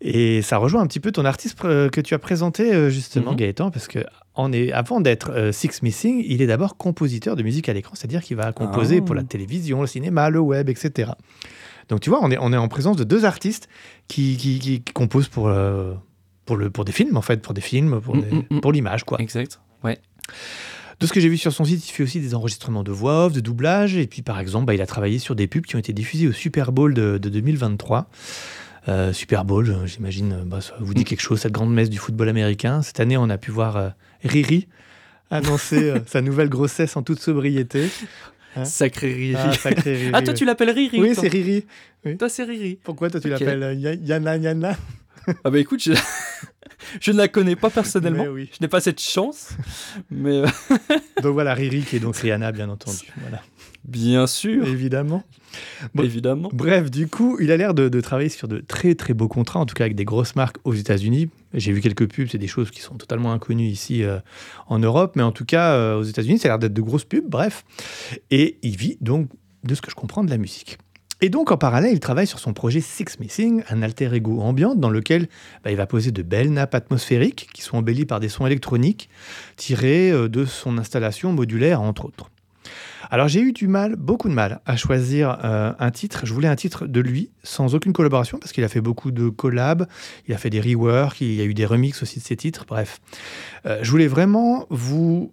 Et 0.00 0.42
ça 0.42 0.58
rejoint 0.58 0.82
un 0.82 0.86
petit 0.86 1.00
peu 1.00 1.10
ton 1.12 1.24
artiste 1.24 1.56
euh, 1.64 1.88
que 1.88 2.00
tu 2.02 2.12
as 2.14 2.18
présenté 2.18 2.72
euh, 2.74 2.90
justement, 2.90 3.30
Mhm. 3.32 3.36
Gaëtan, 3.38 3.70
parce 3.70 3.88
que 3.88 4.00
en 4.34 4.52
est, 4.52 4.70
avant 4.72 5.00
d'être 5.00 5.30
euh, 5.32 5.52
Six 5.52 5.82
Missing, 5.82 6.22
il 6.26 6.42
est 6.42 6.46
d'abord 6.46 6.76
compositeur 6.76 7.34
de 7.36 7.42
musique 7.42 7.68
à 7.70 7.72
l'écran, 7.72 7.94
c'est-à-dire 7.94 8.22
qu'il 8.22 8.36
va 8.36 8.52
composer 8.52 8.98
Ah. 9.00 9.04
pour 9.04 9.14
la 9.14 9.22
télévision, 9.22 9.80
le 9.80 9.86
cinéma, 9.86 10.28
le 10.28 10.40
web, 10.40 10.68
etc. 10.68 11.12
Donc 11.88 12.00
tu 12.00 12.10
vois, 12.10 12.20
on 12.22 12.30
est, 12.30 12.36
on 12.38 12.52
est 12.52 12.56
en 12.58 12.68
présence 12.68 12.96
de 12.96 13.04
deux 13.04 13.24
artistes 13.24 13.68
qui, 14.08 14.36
qui, 14.36 14.58
qui- 14.58 14.82
qui 14.82 14.92
composent 14.92 15.28
pour, 15.28 15.48
euh, 15.48 15.94
pour, 16.44 16.56
le, 16.56 16.68
pour 16.68 16.84
des 16.84 16.92
films, 16.92 17.16
en 17.16 17.22
fait, 17.22 17.40
pour 17.40 17.54
des 17.54 17.60
films, 17.62 17.98
pour, 18.00 18.16
Mm, 18.16 18.20
mm, 18.50 18.56
mm. 18.56 18.60
pour 18.60 18.72
l'image, 18.72 19.04
quoi. 19.04 19.18
Exact. 19.20 19.60
Ouais. 19.82 19.98
De 21.00 21.06
ce 21.06 21.12
que 21.12 21.20
j'ai 21.20 21.28
vu 21.28 21.36
sur 21.36 21.52
son 21.52 21.64
site, 21.64 21.86
il 21.88 21.92
fait 21.92 22.02
aussi 22.02 22.20
des 22.20 22.34
enregistrements 22.34 22.82
de 22.82 22.90
voix 22.90 23.26
off, 23.26 23.32
de 23.34 23.40
doublage, 23.40 23.96
et 23.96 24.06
puis 24.06 24.22
par 24.22 24.40
exemple, 24.40 24.64
bah, 24.66 24.74
il 24.74 24.80
a 24.80 24.86
travaillé 24.86 25.18
sur 25.18 25.34
des 25.34 25.46
pubs 25.46 25.66
qui 25.66 25.76
ont 25.76 25.78
été 25.78 25.92
diffusées 25.92 26.26
au 26.28 26.32
Super 26.32 26.72
Bowl 26.72 26.94
de, 26.94 27.18
de 27.18 27.28
2023. 27.28 28.08
Euh, 28.88 29.12
Super 29.12 29.44
Bowl, 29.44 29.68
euh, 29.68 29.84
j'imagine, 29.86 30.32
euh, 30.32 30.44
bah, 30.46 30.60
ça 30.60 30.74
vous 30.80 30.94
dit 30.94 31.04
quelque 31.04 31.20
chose, 31.20 31.40
cette 31.40 31.52
grande 31.52 31.74
messe 31.74 31.90
du 31.90 31.98
football 31.98 32.28
américain. 32.28 32.80
Cette 32.82 33.00
année, 33.00 33.16
on 33.16 33.28
a 33.28 33.36
pu 33.36 33.50
voir 33.50 33.76
euh, 33.76 33.88
Riri 34.24 34.68
annoncer 35.28 35.90
euh, 35.90 35.98
sa 36.06 36.22
nouvelle 36.22 36.48
grossesse 36.48 36.96
en 36.96 37.02
toute 37.02 37.20
sobriété. 37.20 37.88
Hein 38.54 38.64
Sacré 38.64 39.12
Riri. 39.12 39.34
Ah, 39.36 39.52
sacré 39.52 39.96
Riri. 39.96 40.10
Ah, 40.14 40.22
toi, 40.22 40.32
tu 40.34 40.44
l'appelles 40.44 40.70
Riri 40.70 41.00
Oui, 41.00 41.10
c'est 41.14 41.28
Riri. 41.28 41.64
Toi, 42.18 42.28
c'est 42.28 42.44
Riri. 42.44 42.78
Pourquoi 42.84 43.10
toi, 43.10 43.20
tu 43.20 43.28
l'appelles 43.28 43.78
Ya- 43.80 43.94
Yana 43.94 44.36
Yana? 44.36 44.76
Ah 45.44 45.50
bah 45.50 45.58
écoute, 45.58 45.82
je, 45.82 45.92
je 47.00 47.12
ne 47.12 47.16
la 47.16 47.28
connais 47.28 47.56
pas 47.56 47.70
personnellement. 47.70 48.24
Oui. 48.24 48.50
Je 48.52 48.58
n'ai 48.60 48.68
pas 48.68 48.80
cette 48.80 49.00
chance. 49.00 49.50
Mais 50.10 50.38
euh, 50.38 50.46
Donc 51.22 51.32
voilà, 51.34 51.54
Riri 51.54 51.82
qui 51.82 51.96
est 51.96 52.00
donc 52.00 52.16
Rihanna, 52.18 52.52
bien 52.52 52.68
entendu. 52.68 53.12
Voilà. 53.20 53.42
bien 53.84 54.26
sûr, 54.26 54.66
Évidemment. 54.66 55.22
Bon. 55.94 56.02
évidemment. 56.02 56.50
Bref, 56.52 56.90
du 56.90 57.08
coup, 57.08 57.38
il 57.40 57.50
a 57.50 57.56
l'air 57.56 57.72
de, 57.72 57.88
de 57.88 58.00
travailler 58.00 58.28
sur 58.28 58.48
de 58.48 58.58
très 58.58 58.94
très 58.94 59.14
beaux 59.14 59.28
contrats, 59.28 59.60
en 59.60 59.66
tout 59.66 59.74
cas 59.74 59.84
avec 59.84 59.96
des 59.96 60.04
grosses 60.04 60.36
marques 60.36 60.58
aux 60.64 60.74
États-Unis. 60.74 61.30
J'ai 61.54 61.72
vu 61.72 61.80
quelques 61.80 62.08
pubs, 62.10 62.28
c'est 62.30 62.38
des 62.38 62.46
choses 62.46 62.70
qui 62.70 62.80
sont 62.80 62.96
totalement 62.96 63.32
inconnues 63.32 63.68
ici 63.68 64.02
euh, 64.02 64.18
en 64.66 64.78
Europe, 64.78 65.12
mais 65.16 65.22
en 65.22 65.32
tout 65.32 65.46
cas 65.46 65.72
euh, 65.72 65.98
aux 65.98 66.02
États-Unis, 66.02 66.38
ça 66.38 66.48
a 66.48 66.50
l'air 66.50 66.58
d'être 66.58 66.74
de 66.74 66.82
grosses 66.82 67.04
pubs. 67.04 67.24
Bref, 67.26 67.64
et 68.30 68.58
il 68.62 68.76
vit 68.76 68.98
donc, 69.00 69.28
de 69.64 69.74
ce 69.74 69.80
que 69.80 69.90
je 69.90 69.96
comprends, 69.96 70.24
de 70.24 70.30
la 70.30 70.38
musique. 70.38 70.78
Et 71.22 71.30
donc, 71.30 71.50
en 71.50 71.56
parallèle, 71.56 71.92
il 71.94 72.00
travaille 72.00 72.26
sur 72.26 72.38
son 72.38 72.52
projet 72.52 72.80
Six 72.80 73.18
Missing, 73.20 73.62
un 73.70 73.80
alter 73.82 74.12
ego 74.12 74.40
ambiante 74.40 74.78
dans 74.78 74.90
lequel 74.90 75.28
bah, 75.64 75.70
il 75.70 75.76
va 75.76 75.86
poser 75.86 76.10
de 76.10 76.22
belles 76.22 76.52
nappes 76.52 76.74
atmosphériques 76.74 77.48
qui 77.54 77.62
sont 77.62 77.78
embellies 77.78 78.04
par 78.04 78.20
des 78.20 78.28
sons 78.28 78.46
électroniques 78.46 79.08
tirés 79.56 80.10
euh, 80.10 80.28
de 80.28 80.44
son 80.44 80.76
installation 80.76 81.32
modulaire, 81.32 81.80
entre 81.80 82.04
autres. 82.04 82.30
Alors 83.08 83.28
j'ai 83.28 83.40
eu 83.40 83.52
du 83.52 83.68
mal, 83.68 83.94
beaucoup 83.96 84.28
de 84.28 84.34
mal, 84.34 84.60
à 84.66 84.76
choisir 84.76 85.38
euh, 85.44 85.72
un 85.78 85.90
titre. 85.90 86.26
Je 86.26 86.34
voulais 86.34 86.48
un 86.48 86.56
titre 86.56 86.86
de 86.86 87.00
lui, 87.00 87.30
sans 87.44 87.74
aucune 87.74 87.92
collaboration, 87.94 88.38
parce 88.38 88.52
qu'il 88.52 88.64
a 88.64 88.68
fait 88.68 88.80
beaucoup 88.80 89.10
de 89.10 89.28
collabs, 89.28 89.86
il 90.26 90.34
a 90.34 90.38
fait 90.38 90.50
des 90.50 90.60
reworks, 90.60 91.20
il 91.20 91.34
y 91.34 91.40
a 91.40 91.44
eu 91.44 91.54
des 91.54 91.66
remixes 91.66 92.02
aussi 92.02 92.18
de 92.18 92.24
ses 92.24 92.36
titres, 92.36 92.66
bref. 92.66 93.00
Euh, 93.64 93.78
je 93.82 93.90
voulais 93.90 94.08
vraiment 94.08 94.66
vous 94.70 95.32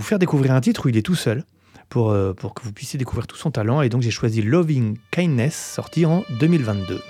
faire 0.00 0.18
découvrir 0.18 0.52
un 0.52 0.60
titre 0.60 0.86
où 0.86 0.88
il 0.88 0.96
est 0.96 1.02
tout 1.02 1.14
seul, 1.14 1.44
pour, 1.92 2.10
euh, 2.10 2.32
pour 2.32 2.54
que 2.54 2.62
vous 2.62 2.72
puissiez 2.72 2.98
découvrir 2.98 3.26
tout 3.26 3.36
son 3.36 3.50
talent, 3.50 3.82
et 3.82 3.90
donc 3.90 4.00
j'ai 4.00 4.10
choisi 4.10 4.40
Loving 4.40 4.96
Kindness, 5.10 5.54
sorti 5.74 6.06
en 6.06 6.24
2022. 6.40 7.02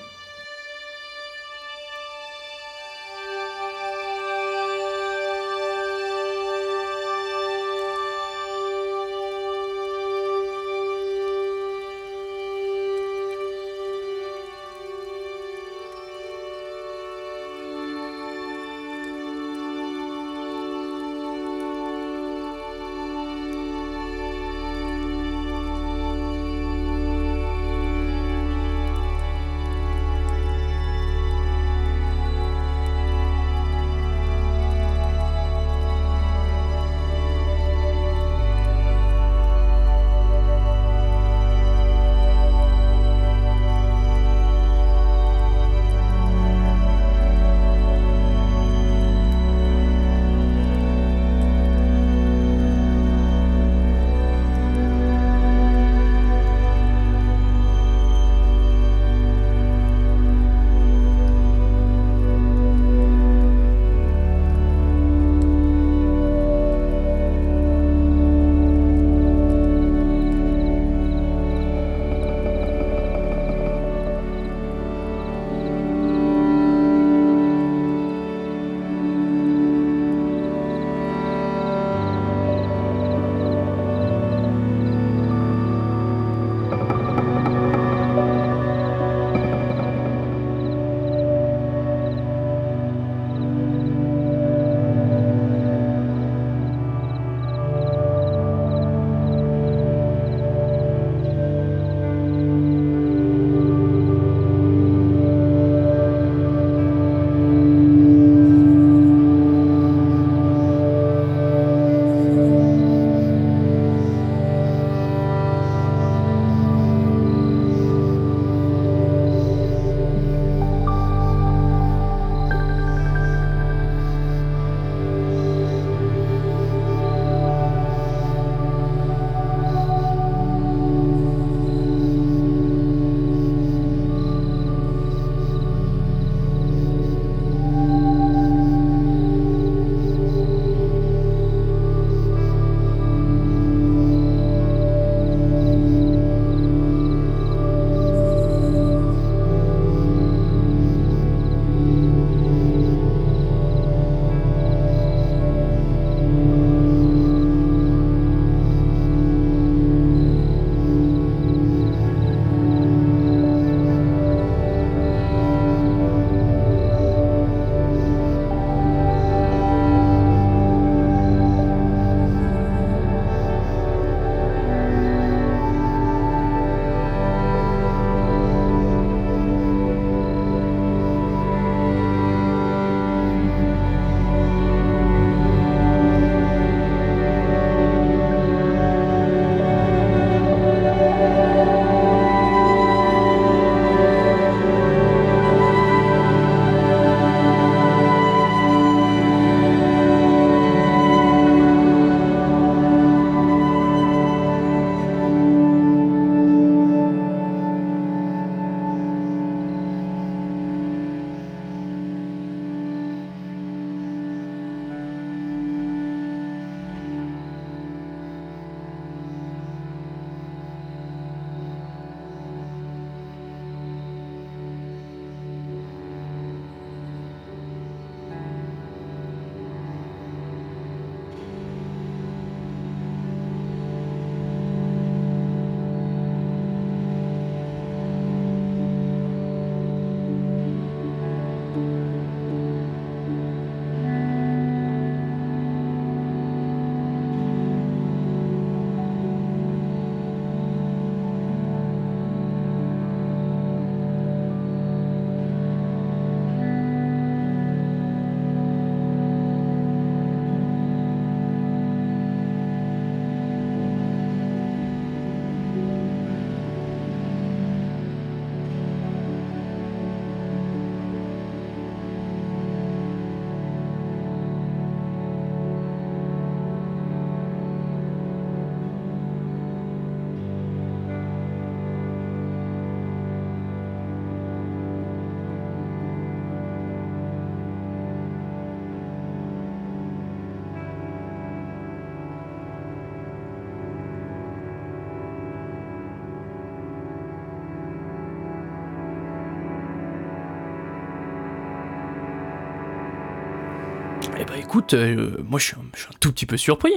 Écoute, 304.72 304.94
euh, 304.94 305.36
moi 305.46 305.60
je 305.60 305.66
suis, 305.66 305.76
un, 305.76 305.84
je 305.94 306.00
suis 306.00 306.08
un 306.08 306.16
tout 306.18 306.32
petit 306.32 306.46
peu 306.46 306.56
surpris. 306.56 306.92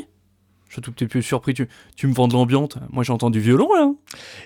Je 0.68 0.74
suis 0.74 0.80
un 0.80 0.82
tout 0.82 0.94
petit 0.94 1.08
peu 1.08 1.22
surpris. 1.22 1.54
Tu, 1.54 1.68
tu 1.98 2.08
me 2.08 2.14
vends 2.14 2.30
de 2.30 2.34
l'ambiance. 2.34 2.70
Moi 2.90 3.04
j'entends 3.04 3.30
du 3.30 3.42
violon 3.42 3.68
là. 3.74 3.92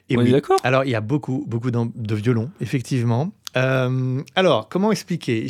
Et 0.10 0.18
On 0.18 0.22
est 0.22 0.24
oui. 0.24 0.32
d'accord 0.32 0.58
Alors, 0.64 0.84
il 0.84 0.90
y 0.90 0.96
a 0.96 1.02
beaucoup, 1.02 1.46
beaucoup 1.48 1.70
de 1.70 2.16
violon, 2.16 2.50
effectivement. 2.60 3.32
Euh, 3.56 4.22
alors, 4.36 4.68
comment 4.68 4.92
expliquer? 4.92 5.48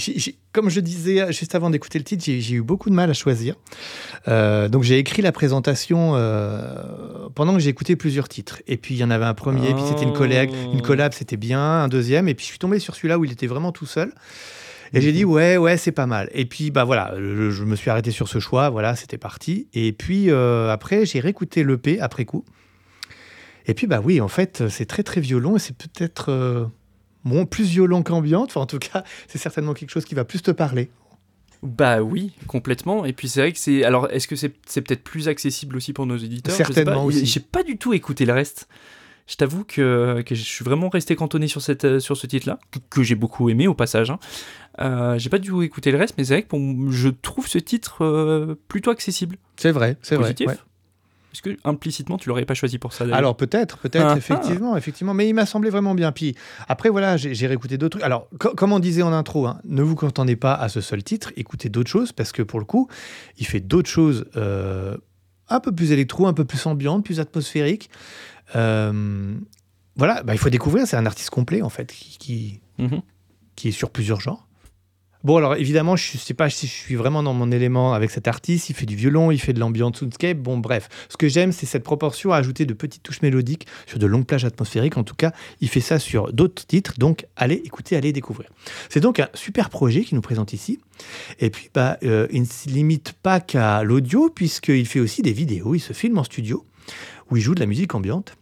Comme 0.52 0.70
je 0.70 0.82
disais 0.82 1.32
juste 1.32 1.56
avant 1.56 1.70
d'écouter 1.70 2.00
le 2.00 2.04
titre, 2.06 2.24
j'ai 2.26 2.54
eu 2.54 2.62
beaucoup 2.62 2.90
de 2.90 2.96
mal 2.96 3.10
à 3.10 3.14
choisir. 3.14 3.56
Euh, 4.28 4.68
donc, 4.68 4.84
j'ai 4.84 4.98
écrit 4.98 5.22
la 5.22 5.32
présentation 5.32 6.16
euh, 6.16 7.30
pendant 7.34 7.54
que 7.54 7.60
j'ai 7.60 7.70
écouté 7.70 7.96
plusieurs 7.96 8.28
titres. 8.28 8.62
Et 8.68 8.76
puis, 8.76 8.96
il 8.96 8.98
y 8.98 9.04
en 9.06 9.10
avait 9.12 9.26
un 9.26 9.34
premier, 9.34 9.74
puis 9.74 9.84
c'était 9.88 10.04
une 10.04 10.14
collègue, 10.14 10.52
une 10.74 10.80
Oh. 10.80 10.86
collab, 10.86 11.14
c'était 11.14 11.38
bien, 11.38 11.62
un 11.62 11.88
deuxième. 11.88 12.28
Et 12.28 12.36
puis, 12.36 12.46
je 12.46 12.50
suis 12.52 12.60
tombé 12.60 12.80
sur 12.80 12.96
celui-là 12.96 13.18
où 13.20 13.24
il 13.26 13.32
était 13.32 13.48
vraiment 13.48 13.72
tout 13.72 13.86
seul. 13.86 14.14
Et 14.94 15.02
j'ai 15.02 15.12
dit, 15.12 15.24
ouais, 15.26 15.58
ouais, 15.58 15.78
c'est 15.78 15.92
pas 15.92 16.08
mal. 16.08 16.30
Et 16.34 16.46
puis, 16.46 16.72
bah 16.72 16.84
voilà, 16.84 17.14
je, 17.18 17.52
je 17.52 17.64
me 17.64 17.76
suis 17.76 17.90
arrêté 17.90 18.12
sur 18.12 18.28
ce 18.28 18.40
choix, 18.40 18.70
voilà, 18.70 18.96
c'était 18.96 19.18
parti. 19.18 19.68
Et 19.74 19.94
puis, 19.94 20.32
euh, 20.32 20.72
après, 20.72 21.06
j'ai 21.06 21.20
réécouté 21.20 21.64
l'EP 21.64 22.00
après 22.00 22.26
coup. 22.26 22.44
Et 23.68 23.74
puis, 23.74 23.86
bah 23.86 24.02
oui, 24.04 24.20
en 24.20 24.28
fait, 24.28 24.68
c'est 24.68 24.86
très, 24.86 25.04
très 25.04 25.22
violent 25.22 25.56
et 25.56 25.60
c'est 25.60 25.78
peut-être 25.78 26.30
euh, 26.32 26.66
bon, 27.24 27.46
plus 27.46 27.66
violent 27.66 28.02
qu'ambiante. 28.02 28.50
Enfin, 28.50 28.62
en 28.62 28.66
tout 28.66 28.80
cas, 28.80 29.04
c'est 29.28 29.38
certainement 29.38 29.74
quelque 29.74 29.92
chose 29.92 30.06
qui 30.06 30.16
va 30.16 30.26
plus 30.26 30.42
te 30.42 30.52
parler. 30.52 30.90
Bah 31.62 32.02
oui, 32.02 32.32
complètement. 32.48 33.04
Et 33.06 33.12
puis 33.12 33.28
c'est 33.28 33.42
vrai 33.42 33.52
que 33.52 33.60
c'est. 33.60 33.84
Alors, 33.84 34.10
est-ce 34.12 34.30
que 34.30 34.38
c'est 34.38 34.54
c'est 34.66 34.82
peut-être 34.82 35.04
plus 35.04 35.28
accessible 35.28 35.76
aussi 35.76 35.92
pour 35.92 36.06
nos 36.06 36.16
éditeurs? 36.16 36.54
Je 36.54 36.64
sais 36.64 36.74
Certainement 36.74 37.02
pas. 37.02 37.06
aussi. 37.06 37.26
J'ai 37.26 37.42
pas 37.42 37.64
du 37.64 37.78
tout 37.78 37.94
écouté 37.94 38.26
le 38.26 38.32
reste. 38.32 38.70
Je 39.30 39.36
t'avoue 39.36 39.64
que, 39.64 40.24
que 40.26 40.34
je 40.34 40.42
suis 40.42 40.66
vraiment 40.66 40.90
resté 40.90 41.16
cantonné 41.16 41.48
sur, 41.48 41.62
cette, 41.62 41.86
euh, 41.86 42.00
sur 42.00 42.18
ce 42.18 42.26
titre-là, 42.28 42.58
que, 42.72 42.80
que 42.90 43.04
j'ai 43.04 43.14
beaucoup 43.16 43.50
aimé 43.50 43.68
au 43.68 43.76
passage. 43.76 44.10
hein. 44.10 44.18
Euh, 44.82 45.20
j'ai 45.20 45.30
pas 45.30 45.38
du 45.38 45.50
tout 45.50 45.62
écouté 45.62 45.92
le 45.92 45.98
reste, 46.00 46.16
mais 46.18 46.24
c'est 46.24 46.34
vrai 46.34 46.42
que 46.44 46.58
je 46.92 47.10
trouve 47.10 47.48
ce 47.48 47.60
titre 47.60 48.04
euh, 48.04 48.56
plutôt 48.68 48.90
accessible. 48.92 49.38
C'est 49.56 49.72
vrai, 49.72 49.98
c'est 50.02 50.16
vrai. 50.16 50.24
Positif. 50.26 50.48
ouais. 50.48 50.58
Est-ce 51.32 51.44
que 51.44 51.56
implicitement 51.64 52.18
tu 52.18 52.28
l'aurais 52.28 52.44
pas 52.46 52.56
choisi 52.56 52.80
pour 52.80 52.92
ça 52.92 53.06
Alors 53.14 53.38
peut-être, 53.38 53.78
peut-être, 53.78 54.04
Ah, 54.04 54.14
ah. 54.14 54.18
effectivement, 54.18 54.76
effectivement. 54.76 55.14
Mais 55.14 55.30
il 55.30 55.34
m'a 55.36 55.46
semblé 55.46 55.70
vraiment 55.70 55.94
bien. 55.94 56.12
Puis 56.12 56.36
après, 56.68 56.90
voilà, 56.90 57.18
j'ai 57.18 57.36
j'ai 57.36 57.46
réécouté 57.46 57.78
d'autres 57.78 58.00
trucs. 58.00 58.04
Alors, 58.04 58.28
co- 58.40 58.56
comme 58.56 58.72
on 58.74 58.80
disait 58.80 59.04
en 59.04 59.14
intro, 59.14 59.46
hein, 59.46 59.60
ne 59.64 59.84
vous 59.84 59.94
contentez 59.96 60.36
pas 60.36 60.56
à 60.56 60.70
ce 60.70 60.82
seul 60.82 61.04
titre, 61.04 61.32
écoutez 61.38 61.70
d'autres 61.70 61.92
choses, 61.92 62.14
parce 62.14 62.32
que 62.32 62.42
pour 62.42 62.58
le 62.58 62.66
coup, 62.66 62.88
il 63.38 63.46
fait 63.46 63.60
d'autres 63.60 63.90
choses 63.92 64.26
euh, 64.38 64.98
un 65.50 65.60
peu 65.60 65.72
plus 65.72 65.92
électro, 65.92 66.26
un 66.26 66.34
peu 66.34 66.46
plus 66.46 66.66
ambiantes, 66.66 67.06
plus 67.06 67.20
atmosphériques. 67.20 67.92
Euh, 68.56 69.34
voilà, 69.96 70.24
bah, 70.24 70.34
il 70.34 70.38
faut 70.38 70.50
découvrir, 70.50 70.88
c'est 70.88 70.98
un 70.98 71.06
artiste 71.06 71.30
complet, 71.30 71.62
en 71.62 71.70
fait, 71.70 71.92
qui, 71.92 72.18
qui, 72.18 72.60
Mhm. 72.78 73.02
qui 73.56 73.68
est 73.70 73.72
sur 73.72 73.90
plusieurs 73.90 74.22
genres. 74.22 74.46
Bon, 75.26 75.36
alors 75.36 75.56
évidemment, 75.56 75.98
je 75.98 76.14
ne 76.14 76.18
sais 76.18 76.34
pas 76.34 76.50
si 76.50 76.66
je 76.66 76.72
suis 76.72 76.96
vraiment 76.96 77.22
dans 77.22 77.34
mon 77.34 77.52
élément 77.52 77.92
avec 77.94 78.10
cet 78.10 78.30
artiste. 78.30 78.70
Il 78.70 78.74
fait 78.74 78.86
du 78.86 78.96
violon, 78.96 79.32
il 79.32 79.38
fait 79.38 79.52
de 79.52 79.60
l'ambiance 79.60 79.98
soundscape. 80.00 80.38
Bon, 80.38 80.58
bref. 80.58 80.88
Ce 81.10 81.18
que 81.18 81.28
j'aime, 81.28 81.52
c'est 81.52 81.66
cette 81.66 81.84
proportion 81.84 82.32
à 82.32 82.38
ajouter 82.38 82.66
de 82.66 82.74
petites 82.74 83.04
touches 83.04 83.22
mélodiques 83.22 83.68
sur 83.86 84.00
de 84.00 84.06
longues 84.08 84.26
plages 84.26 84.46
atmosphériques. 84.46 84.96
En 84.96 85.04
tout 85.04 85.16
cas, 85.16 85.34
il 85.60 85.68
fait 85.68 85.82
ça 85.82 86.00
sur 86.00 86.32
d'autres 86.32 86.66
titres. 86.66 86.94
Donc, 86.98 87.26
allez 87.36 87.56
écouter, 87.66 87.98
allez 87.98 88.14
découvrir. 88.14 88.50
C'est 88.88 89.02
donc 89.02 89.20
un 89.20 89.28
super 89.34 89.70
projet 89.70 90.06
qu'il 90.06 90.16
nous 90.16 90.22
présente 90.22 90.54
ici. 90.54 90.80
Et 91.40 91.50
puis, 91.50 91.70
bah, 91.74 91.98
euh, 92.04 92.28
il 92.32 92.44
ne 92.44 92.48
se 92.48 92.70
limite 92.70 93.12
pas 93.22 93.42
qu'à 93.42 93.84
l'audio, 93.84 94.30
puisqu'il 94.30 94.86
fait 94.86 95.02
aussi 95.02 95.22
des 95.22 95.34
vidéos. 95.34 95.76
Il 95.76 95.82
se 95.82 95.92
filme 95.92 96.18
en 96.18 96.24
studio, 96.24 96.66
où 97.30 97.36
il 97.36 97.42
joue 97.42 97.56
de 97.56 97.60
la 97.60 97.66
musique 97.66 97.94
ambiante. 97.94 98.38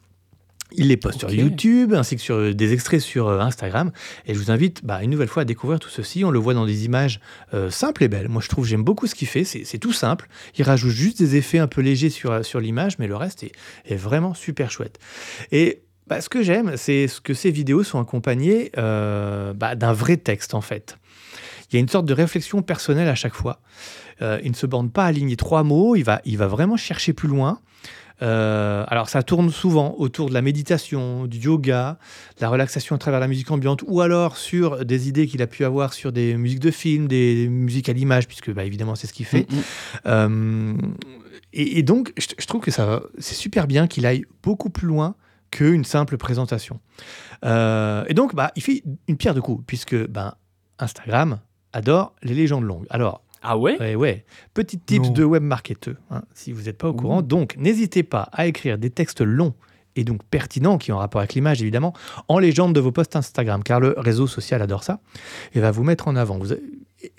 Il 0.73 0.89
les 0.89 0.97
poste 0.97 1.19
sur 1.19 1.31
YouTube, 1.31 1.93
ainsi 1.93 2.15
que 2.15 2.21
sur 2.21 2.35
euh, 2.35 2.53
des 2.53 2.73
extraits 2.73 2.99
sur 2.99 3.27
euh, 3.27 3.39
Instagram. 3.39 3.91
Et 4.25 4.33
je 4.33 4.39
vous 4.39 4.51
invite 4.51 4.83
bah, 4.83 5.01
une 5.01 5.09
nouvelle 5.09 5.29
fois 5.29 5.43
à 5.43 5.45
découvrir 5.45 5.79
tout 5.79 5.89
ceci. 5.89 6.25
On 6.25 6.31
le 6.31 6.39
voit 6.39 6.53
dans 6.53 6.65
des 6.65 6.85
images 6.85 7.19
euh, 7.53 7.69
simples 7.69 8.03
et 8.03 8.07
belles. 8.07 8.27
Moi, 8.27 8.41
je 8.41 8.49
trouve, 8.49 8.65
j'aime 8.65 8.83
beaucoup 8.83 9.07
ce 9.07 9.15
qu'il 9.15 9.27
fait. 9.27 9.43
C'est 9.43 9.77
tout 9.77 9.93
simple. 9.93 10.27
Il 10.57 10.63
rajoute 10.63 10.91
juste 10.91 11.19
des 11.19 11.35
effets 11.37 11.59
un 11.59 11.67
peu 11.67 11.81
légers 11.81 12.09
sur, 12.09 12.43
sur 12.45 12.59
l'image, 12.59 12.99
mais 12.99 13.07
le 13.07 13.15
reste 13.15 13.43
est, 13.43 13.51
est 13.85 13.95
vraiment 13.95 14.33
super 14.33 14.69
chouette. 14.69 14.99
Et 15.51 15.83
bah, 16.07 16.21
ce 16.21 16.29
que 16.29 16.41
j'aime, 16.41 16.77
c'est 16.77 17.07
ce 17.07 17.19
que 17.19 17.33
ces 17.33 17.51
vidéos 17.51 17.83
sont 17.83 17.99
accompagnées 17.99 18.71
euh, 18.77 19.53
bah, 19.53 19.75
d'un 19.75 19.91
vrai 19.91 20.17
texte, 20.17 20.53
en 20.53 20.61
fait. 20.61 20.97
Il 21.69 21.75
y 21.75 21.77
a 21.77 21.79
une 21.81 21.89
sorte 21.89 22.05
de 22.05 22.13
réflexion 22.13 22.61
personnelle 22.61 23.09
à 23.09 23.15
chaque 23.15 23.33
fois. 23.33 23.59
Euh, 24.21 24.39
il 24.43 24.51
ne 24.51 24.55
se 24.55 24.65
borne 24.65 24.89
pas 24.89 25.03
à 25.03 25.07
aligner 25.07 25.35
trois 25.35 25.63
mots. 25.63 25.95
Il 25.97 26.03
va, 26.03 26.21
il 26.23 26.37
va 26.37 26.47
vraiment 26.47 26.77
chercher 26.77 27.11
plus 27.11 27.27
loin. 27.27 27.59
Euh, 28.21 28.83
alors 28.87 29.09
ça 29.09 29.21
tourne 29.21 29.51
souvent 29.51 29.95
autour 29.97 30.29
de 30.29 30.33
la 30.33 30.41
méditation, 30.41 31.27
du 31.27 31.37
yoga, 31.37 31.99
de 32.37 32.41
la 32.41 32.49
relaxation 32.49 32.95
à 32.95 32.97
travers 32.97 33.19
la 33.19 33.27
musique 33.27 33.51
ambiante, 33.51 33.83
ou 33.85 34.01
alors 34.01 34.37
sur 34.37 34.85
des 34.85 35.07
idées 35.07 35.27
qu'il 35.27 35.41
a 35.41 35.47
pu 35.47 35.63
avoir 35.63 35.93
sur 35.93 36.11
des 36.11 36.35
musiques 36.35 36.59
de 36.59 36.71
films, 36.71 37.07
des 37.07 37.47
musiques 37.47 37.89
à 37.89 37.93
l'image, 37.93 38.27
puisque 38.27 38.51
bah, 38.51 38.65
évidemment 38.65 38.95
c'est 38.95 39.07
ce 39.07 39.13
qu'il 39.13 39.25
fait. 39.25 39.47
Mhm. 39.51 39.61
Euh, 40.07 40.73
et, 41.53 41.79
et 41.79 41.83
donc 41.83 42.13
je, 42.17 42.27
je 42.37 42.45
trouve 42.47 42.61
que 42.61 42.71
ça 42.71 43.01
c'est 43.19 43.35
super 43.35 43.67
bien 43.67 43.87
qu'il 43.87 44.05
aille 44.05 44.25
beaucoup 44.41 44.69
plus 44.69 44.87
loin 44.87 45.15
qu'une 45.51 45.85
simple 45.85 46.17
présentation. 46.17 46.79
Euh, 47.45 48.03
et 48.07 48.13
donc 48.13 48.35
bah, 48.35 48.51
il 48.55 48.63
fait 48.63 48.83
une 49.07 49.17
pierre 49.17 49.35
de 49.35 49.39
coups, 49.41 49.63
puisque 49.65 49.95
bah, 50.07 50.37
Instagram 50.79 51.39
adore 51.73 52.15
les 52.23 52.33
légendes 52.33 52.63
longues. 52.63 52.87
Alors 52.89 53.23
Ah 53.41 53.57
ouais? 53.57 53.77
Ouais, 53.79 53.95
ouais. 53.95 54.25
Petit 54.53 54.79
tips 54.79 55.07
Non. 55.07 55.13
de 55.13 55.23
web 55.23 55.43
marketeur, 55.43 55.95
hein, 56.09 56.23
si 56.33 56.51
vous 56.51 56.63
n'êtes 56.63 56.77
pas 56.77 56.89
au 56.89 56.93
Ouh. 56.93 56.95
courant. 56.97 57.21
Donc, 57.21 57.55
n'hésitez 57.57 58.03
pas 58.03 58.29
à 58.33 58.47
écrire 58.47 58.77
des 58.77 58.89
textes 58.89 59.21
longs 59.21 59.53
et 59.95 60.03
donc 60.03 60.23
pertinents, 60.23 60.77
qui 60.77 60.91
ont 60.91 60.97
rapport 60.97 61.21
avec 61.21 61.33
l'image 61.33 61.61
évidemment, 61.61 61.93
en 62.27 62.37
légende 62.39 62.73
de 62.75 62.79
vos 62.79 62.91
posts 62.91 63.15
Instagram, 63.15 63.63
car 63.63 63.79
le 63.79 63.95
réseau 63.97 64.27
social 64.27 64.61
adore 64.61 64.83
ça 64.83 64.99
et 65.53 65.59
va 65.59 65.71
vous 65.71 65.83
mettre 65.83 66.07
en 66.07 66.15
avant. 66.15 66.37
Vous- 66.37 66.53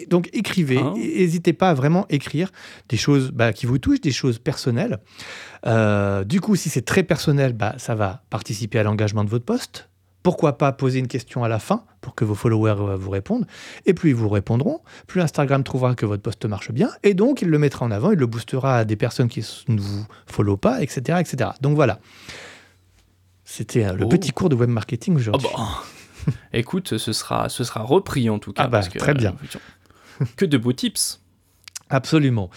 Donc, 0.09 0.29
écrivez, 0.33 0.79
Ah. 0.81 0.93
n'hésitez 0.97 1.53
pas 1.53 1.71
à 1.71 1.75
vraiment 1.75 2.05
écrire 2.09 2.51
des 2.89 2.97
choses 2.97 3.31
bah, 3.33 3.53
qui 3.53 3.67
vous 3.67 3.79
touchent, 3.79 4.01
des 4.01 4.11
choses 4.13 4.39
personnelles. 4.39 4.99
Euh, 5.67 6.25
du 6.25 6.41
coup, 6.41 6.57
si 6.57 6.69
c'est 6.69 6.83
très 6.85 7.03
personnel, 7.05 7.53
bah, 7.53 7.75
ça 7.79 7.95
va 7.95 8.23
participer 8.31 8.79
à 8.79 8.83
l'engagement 8.83 9.25
de 9.25 9.31
votre 9.31 9.45
post. 9.45 9.88
Pourquoi 10.23 10.59
pas 10.59 10.73
poser 10.73 10.99
une 10.99 11.07
question 11.09 11.45
à 11.45 11.49
la 11.49 11.59
fin 11.59 11.85
pour 12.01 12.15
que 12.15 12.25
vos 12.25 12.35
followers 12.35 12.77
euh, 12.81 12.97
vous 12.97 13.11
répondent 13.11 13.47
Et 13.87 13.95
plus 13.95 14.11
ils 14.11 14.15
vous 14.17 14.29
répondront, 14.29 14.81
plus 15.07 15.21
Instagram 15.21 15.63
trouvera 15.65 15.95
que 15.95 16.05
votre 16.07 16.23
post 16.23 16.45
marche 16.45 16.71
bien, 16.73 16.91
et 17.03 17.15
donc 17.15 17.41
il 17.43 17.49
le 17.49 17.59
mettra 17.59 17.87
en 17.87 17.91
avant, 17.91 18.11
il 18.11 18.19
le 18.19 18.27
boostera 18.27 18.79
à 18.79 18.85
des 18.85 18.97
personnes 18.97 19.29
qui 19.29 19.45
ne 19.69 19.81
vous 19.81 20.05
follow 20.27 20.57
pas, 20.57 20.83
etc. 20.83 21.19
etc. 21.21 21.51
Donc 21.61 21.75
voilà. 21.77 21.99
C'était 23.45 23.85
euh, 23.87 23.93
le 23.95 24.05
Oh. 24.05 24.09
petit 24.09 24.31
cours 24.33 24.49
de 24.49 24.55
web 24.57 24.69
marketing 24.71 25.17
aujourd'hui. 25.17 25.49
bah. 25.57 25.83
Écoute, 26.53 26.99
ce 26.99 27.13
sera, 27.13 27.49
ce 27.49 27.65
sera 27.65 27.81
repris 27.81 28.29
en 28.29 28.39
tout 28.39 28.53
cas. 28.53 28.65
Ah 28.65 28.67
bah, 28.67 28.79
parce 28.79 28.89
que, 28.91 28.99
très 28.99 29.15
bien. 29.15 29.35
euh, 30.21 30.25
que 30.37 30.45
de 30.45 30.59
beaux 30.59 30.73
tips. 30.75 31.23
Absolument. 31.91 32.51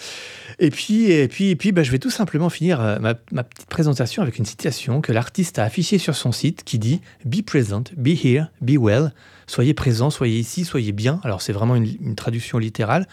Et 0.60 0.70
puis, 0.72 1.06
et 1.12 1.28
puis, 1.28 1.50
et 1.50 1.56
puis 1.56 1.72
bah, 1.72 1.84
je 1.84 1.92
vais 1.92 2.00
tout 2.00 2.10
simplement 2.10 2.50
finir 2.50 2.82
euh, 2.82 3.00
ma, 3.00 3.16
ma 3.32 3.44
petite 3.44 3.68
présentation 3.70 4.22
avec 4.22 4.38
une 4.38 4.46
citation 4.46 5.02
que 5.02 5.12
l'artiste 5.12 5.58
a 5.60 5.64
affichée 5.64 5.98
sur 5.98 6.16
son 6.16 6.32
site 6.32 6.64
qui 6.64 6.80
dit 6.80 7.02
Be 7.26 7.42
present, 7.42 7.84
be 7.96 8.10
here, 8.10 8.48
be 8.62 8.78
well. 8.78 9.14
Soyez 9.48 9.74
présent, 9.74 10.10
soyez 10.10 10.40
ici, 10.40 10.66
soyez 10.66 10.92
bien. 10.92 11.20
Alors, 11.24 11.42
c'est 11.42 11.54
vraiment 11.54 11.76
une, 11.76 11.88
une 12.02 12.16
traduction 12.16 12.58
littérale. 12.58 13.08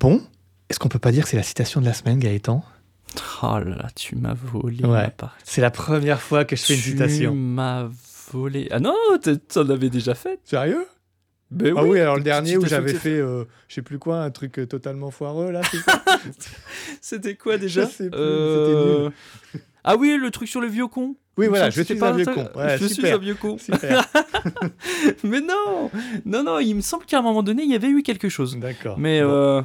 Bon, 0.00 0.22
est-ce 0.68 0.78
qu'on 0.78 0.88
peut 0.88 0.98
pas 0.98 1.12
dire 1.12 1.24
que 1.24 1.30
c'est 1.30 1.36
la 1.36 1.42
citation 1.42 1.80
de 1.80 1.86
la 1.86 1.92
semaine, 1.94 2.18
Gaëtan? 2.18 2.64
Oh 3.42 3.58
là 3.58 3.64
là, 3.76 3.88
tu 3.94 4.16
m'as 4.16 4.34
volé 4.34 4.84
Ouais. 4.84 5.08
C'est 5.44 5.60
la 5.60 5.70
première 5.70 6.20
fois 6.20 6.44
que 6.44 6.54
je 6.56 6.62
fais 6.62 6.74
une 6.74 6.80
Tu 6.80 6.90
citation. 6.90 7.34
m'as 7.34 7.88
volé. 8.32 8.68
Ah 8.70 8.80
non, 8.80 8.94
t'en 9.52 9.68
avais 9.70 9.88
déjà 9.90 10.14
fait. 10.14 10.38
Sérieux? 10.44 10.86
Ben 11.50 11.74
Ah 11.76 11.84
oui, 11.84 12.00
alors 12.00 12.16
le 12.16 12.22
dernier 12.22 12.56
où 12.56 12.66
j'avais 12.66 12.94
fait, 12.94 13.18
euh, 13.20 13.44
je 13.68 13.74
sais 13.76 13.82
plus 13.82 13.98
quoi, 13.98 14.18
un 14.22 14.30
truc 14.30 14.58
euh, 14.58 14.66
totalement 14.66 15.10
foireux, 15.10 15.52
là, 15.52 15.60
C'était 17.00 17.36
quoi 17.36 17.56
déjà 17.58 17.82
Je 17.84 17.90
sais 17.90 18.10
plus, 18.10 18.18
Euh, 18.18 19.10
Ah 19.84 19.96
oui, 19.96 20.16
le 20.20 20.30
truc 20.30 20.48
sur 20.48 20.60
le 20.60 20.66
vieux 20.66 20.88
con. 20.88 21.14
Oui, 21.38 21.48
voilà, 21.48 21.68
je 21.68 21.82
suis 21.82 21.94
pas 21.96 22.08
un 22.12 22.16
vieux 22.16 22.24
con. 22.24 22.48
Ouais, 22.56 22.78
je 22.78 22.86
suis 22.86 23.06
un 23.08 23.18
vieux 23.18 23.34
con. 23.34 23.58
Super, 23.58 24.04
Mais 25.22 25.40
non, 25.42 25.90
non, 26.24 26.42
non, 26.42 26.58
il 26.58 26.74
me 26.74 26.80
semble 26.80 27.04
qu'à 27.04 27.18
un 27.18 27.22
moment 27.22 27.42
donné, 27.42 27.62
il 27.62 27.70
y 27.70 27.74
avait 27.74 27.90
eu 27.90 28.02
quelque 28.02 28.28
chose. 28.30 28.56
d'accord. 28.56 28.98
Mais 28.98 29.20
Bon. 29.22 29.28
euh, 29.30 29.62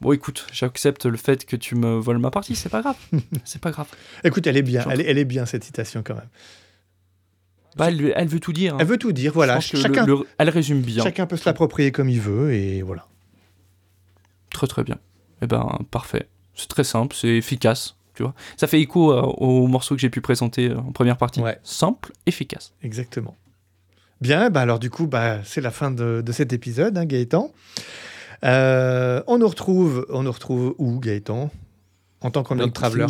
bon, 0.00 0.12
écoute, 0.12 0.46
j'accepte 0.50 1.04
le 1.04 1.18
fait 1.18 1.44
que 1.44 1.56
tu 1.56 1.74
me 1.74 1.98
voles 2.00 2.18
ma 2.18 2.30
partie, 2.30 2.56
c'est 2.56 2.70
pas 2.70 2.80
grave. 2.80 2.96
c'est 3.44 3.60
pas 3.60 3.70
grave. 3.70 3.86
Écoute, 4.24 4.46
elle 4.46 4.56
est 4.56 4.62
bien, 4.62 4.82
elle 4.90 5.02
elle 5.02 5.18
est 5.18 5.24
bien 5.26 5.44
cette 5.46 5.62
citation 5.62 6.02
quand 6.02 6.14
même. 6.14 6.28
Bah, 7.76 7.88
elle, 7.88 8.12
elle 8.16 8.28
veut 8.28 8.40
tout 8.40 8.52
dire. 8.52 8.74
hein. 8.74 8.78
Elle 8.80 8.86
veut 8.86 8.98
tout 8.98 9.12
dire, 9.12 9.32
voilà. 9.32 9.54
le- 9.56 9.60
Chacun, 9.60 10.04
le- 10.06 10.26
elle 10.38 10.50
résume 10.50 10.80
bien. 10.80 11.02
chacun 11.04 11.26
peut 11.26 11.36
se 11.36 11.44
l'approprier 11.48 11.92
comme 11.92 12.08
il 12.08 12.20
veut 12.20 12.52
et 12.52 12.82
voilà. 12.82 13.06
Très 14.50 14.66
très 14.66 14.82
bien. 14.84 14.98
Eh 15.42 15.46
ben, 15.46 15.78
parfait. 15.90 16.28
C'est 16.54 16.68
très 16.68 16.84
simple, 16.84 17.14
c'est 17.16 17.28
efficace. 17.36 17.96
Tu 18.14 18.22
vois 18.24 18.34
Ça 18.56 18.66
fait 18.66 18.80
écho 18.80 19.12
euh, 19.12 19.22
au 19.22 19.66
morceau 19.68 19.94
que 19.94 20.00
j'ai 20.00 20.10
pu 20.10 20.20
présenter 20.20 20.68
euh, 20.70 20.78
en 20.78 20.92
première 20.92 21.16
partie. 21.16 21.40
Ouais. 21.40 21.58
Simple, 21.62 22.12
efficace. 22.26 22.72
Exactement. 22.82 23.36
Bien, 24.20 24.50
bah 24.50 24.60
alors 24.60 24.78
du 24.80 24.90
coup, 24.90 25.06
bah, 25.06 25.38
c'est 25.44 25.62
la 25.62 25.70
fin 25.70 25.90
de, 25.90 26.20
de 26.20 26.32
cet 26.32 26.52
épisode, 26.52 26.98
hein, 26.98 27.06
Gaëtan. 27.06 27.52
Euh, 28.44 29.22
on 29.26 29.38
nous 29.38 29.48
retrouve, 29.48 30.06
on 30.10 30.24
nous 30.24 30.32
retrouve 30.32 30.74
où, 30.78 30.98
Gaëtan? 30.98 31.50
En 32.20 32.30
tant 32.30 32.42
qu'Ambient 32.42 32.68
Travelers. 32.68 33.06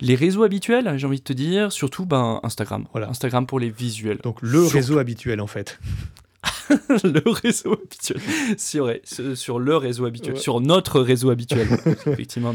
Les, 0.00 0.14
réseaux 0.14 0.42
habituels, 0.42 0.92
j'ai 0.96 1.06
envie 1.06 1.18
de 1.18 1.24
te 1.24 1.32
dire, 1.32 1.70
surtout 1.72 2.06
ben, 2.06 2.40
Instagram. 2.42 2.86
Voilà. 2.92 3.08
Instagram 3.08 3.46
pour 3.46 3.60
les 3.60 3.70
visuels. 3.70 4.18
Donc 4.22 4.42
le 4.42 4.60
Surtout. 4.62 4.74
réseau 4.76 4.98
habituel 4.98 5.40
en 5.40 5.46
fait. 5.46 5.78
le 7.04 7.22
réseau 7.30 7.72
habituel. 7.74 8.20
Sur, 8.58 8.92
sur 9.34 9.58
le 9.58 9.76
réseau 9.76 10.06
habituel, 10.06 10.34
Ouais. 10.34 10.40
sur 10.40 10.60
notre 10.60 11.00
réseau 11.00 11.30
habituel. 11.30 11.68
Effectivement, 12.06 12.54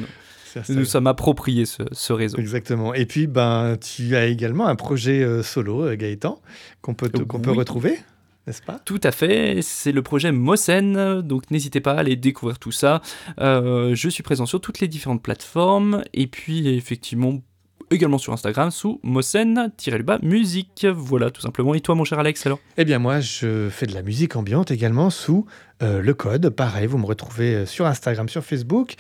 ça. 0.54 0.62
nous 0.70 0.86
sommes 0.86 1.08
appropriés 1.08 1.66
ce, 1.66 1.84
ce 1.92 2.14
réseau. 2.14 2.38
Exactement. 2.38 2.94
Et 2.94 3.06
puis, 3.06 3.28
ben, 3.28 3.78
tu 3.78 4.16
as 4.16 4.26
également 4.26 4.68
un 4.68 4.76
projet 4.76 5.22
euh, 5.24 5.44
solo, 5.44 5.84
euh, 5.86 5.96
Gaëtan, 5.96 6.42
qu'on 6.82 6.94
peut, 6.96 7.10
te- 7.10 7.22
qu'on 7.24 7.40
peut 7.40 7.52
retrouver, 7.52 7.98
n'est-ce 8.48 8.62
pas? 8.62 8.80
Tout 8.86 9.02
à 9.04 9.12
fait, 9.12 9.60
c'est 9.62 9.92
le 9.92 10.02
projet 10.02 10.32
Mosen, 10.32 11.22
donc 11.22 11.52
n'hésitez 11.52 11.82
pas 11.82 11.94
à 11.94 12.00
aller 12.00 12.16
découvrir 12.16 12.58
tout 12.58 12.72
ça. 12.72 13.02
Euh, 13.40 13.94
je 13.94 14.10
suis 14.10 14.24
présent 14.24 14.46
sur 14.46 14.62
toutes 14.62 14.80
les 14.80 14.88
différentes 14.88 15.22
plateformes, 15.22 16.04
et 16.14 16.28
puis 16.28 16.68
effectivement 16.70 17.42
également 17.90 18.18
sur 18.18 18.34
Instagram 18.34 18.72
sous 18.72 19.00
Mosen-le-bas 19.04 20.20
musique. 20.22 20.86
Voilà, 20.90 21.32
tout 21.32 21.42
simplement. 21.42 21.74
Et 21.74 21.82
toi, 21.82 21.96
mon 21.96 22.04
cher 22.04 22.20
Alex, 22.20 22.46
alors? 22.46 22.60
Eh 22.78 22.86
bien, 22.86 23.00
moi, 23.00 23.20
je 23.20 23.70
fais 23.70 23.86
de 23.86 23.94
la 23.94 24.02
musique 24.02 24.36
ambiante 24.36 24.72
également 24.72 25.10
sous 25.10 25.46
euh, 25.82 26.02
le 26.02 26.14
code. 26.14 26.50
Pareil, 26.50 26.88
vous 26.88 26.98
me 26.98 27.06
retrouvez 27.06 27.56
euh, 27.56 27.66
sur 27.66 27.86
Instagram, 27.86 28.28
sur 28.28 28.44
Facebook, 28.44 28.96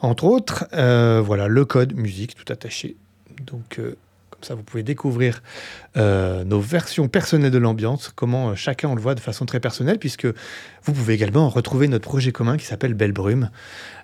entre 0.00 0.24
autres. 0.24 0.66
Euh, 0.72 1.20
voilà, 1.24 1.48
le 1.48 1.64
code 1.64 1.94
musique, 1.94 2.34
tout 2.34 2.52
attaché. 2.52 2.96
Donc, 3.44 3.78
euh, 3.78 3.96
comme 4.38 4.46
ça, 4.46 4.54
vous 4.54 4.62
pouvez 4.62 4.84
découvrir 4.84 5.42
euh, 5.96 6.44
nos 6.44 6.60
versions 6.60 7.08
personnelles 7.08 7.50
de 7.50 7.58
l'ambiance, 7.58 8.12
comment 8.14 8.50
euh, 8.50 8.54
chacun 8.54 8.88
on 8.88 8.94
le 8.94 9.00
voit 9.00 9.16
de 9.16 9.20
façon 9.20 9.46
très 9.46 9.58
personnelle, 9.58 9.98
puisque 9.98 10.26
vous 10.26 10.92
pouvez 10.92 11.14
également 11.14 11.48
retrouver 11.48 11.88
notre 11.88 12.08
projet 12.08 12.30
commun 12.30 12.56
qui 12.56 12.64
s'appelle 12.64 12.94
Belle 12.94 13.10
Brume. 13.10 13.50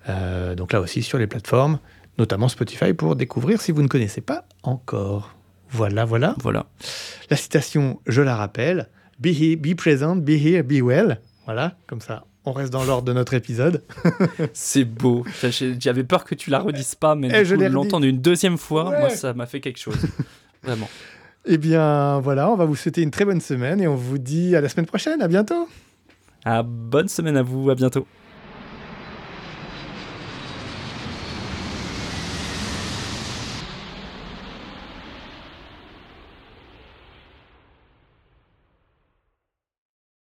Euh, 0.09 0.57
donc 0.57 0.73
là 0.73 0.81
aussi, 0.81 1.05
sur 1.05 1.19
les 1.19 1.29
plateformes, 1.29 1.79
notamment 2.19 2.49
Spotify, 2.49 2.95
pour 2.95 3.15
découvrir 3.15 3.61
si 3.61 3.71
vous 3.71 3.83
ne 3.83 3.87
connaissez 3.87 4.23
pas 4.23 4.45
encore. 4.65 5.37
Voilà, 5.71 6.05
voilà. 6.05 6.35
Voilà. 6.41 6.67
La 7.31 7.37
citation, 7.37 8.01
je 8.09 8.21
la 8.21 8.35
rappelle, 8.35 8.89
be 9.21 9.27
here, 9.29 9.55
be 9.55 9.77
present, 9.77 10.17
be 10.17 10.31
here, 10.31 10.65
be 10.65 10.83
well. 10.83 11.21
Voilà, 11.45 11.77
comme 11.87 12.01
ça, 12.01 12.25
on 12.45 12.53
reste 12.53 12.73
dans 12.73 12.85
l'ordre 12.85 13.05
de 13.07 13.13
notre 13.13 13.35
épisode. 13.35 13.83
C'est 14.53 14.85
beau. 14.85 15.25
J'avais 15.79 16.05
peur 16.05 16.25
que 16.25 16.35
tu 16.35 16.51
la 16.51 16.59
redises 16.59 16.95
pas, 16.95 17.15
mais 17.15 17.29
Eh, 17.33 17.39
du 17.39 17.45
je 17.45 17.55
l'entendre 17.55 18.07
une 18.07 18.21
deuxième 18.21 18.59
fois, 18.59 18.91
Ouais. 18.91 19.01
moi, 19.01 19.11
ça 19.11 19.33
m'a 19.35 19.47
fait 19.47 19.61
quelque 19.61 19.79
chose. 19.79 19.97
Vraiment. 20.63 20.89
Eh 21.47 21.59
bien, 21.59 22.21
voilà, 22.21 22.51
on 22.51 22.57
va 22.57 22.65
vous 22.65 22.77
souhaiter 22.77 23.03
une 23.03 23.11
très 23.11 23.25
bonne 23.25 23.41
semaine 23.41 23.81
et 23.81 23.87
on 23.87 23.97
vous 23.97 24.19
dit 24.19 24.57
à 24.57 24.61
la 24.61 24.69
semaine 24.69 24.87
prochaine. 24.87 25.21
À 25.23 25.29
bientôt. 25.29 25.69
Ah, 26.45 26.63
bonne 26.63 27.09
semaine 27.09 27.37
à 27.37 27.43
vous, 27.43 27.71
à 27.71 27.75
bientôt. 27.75 28.07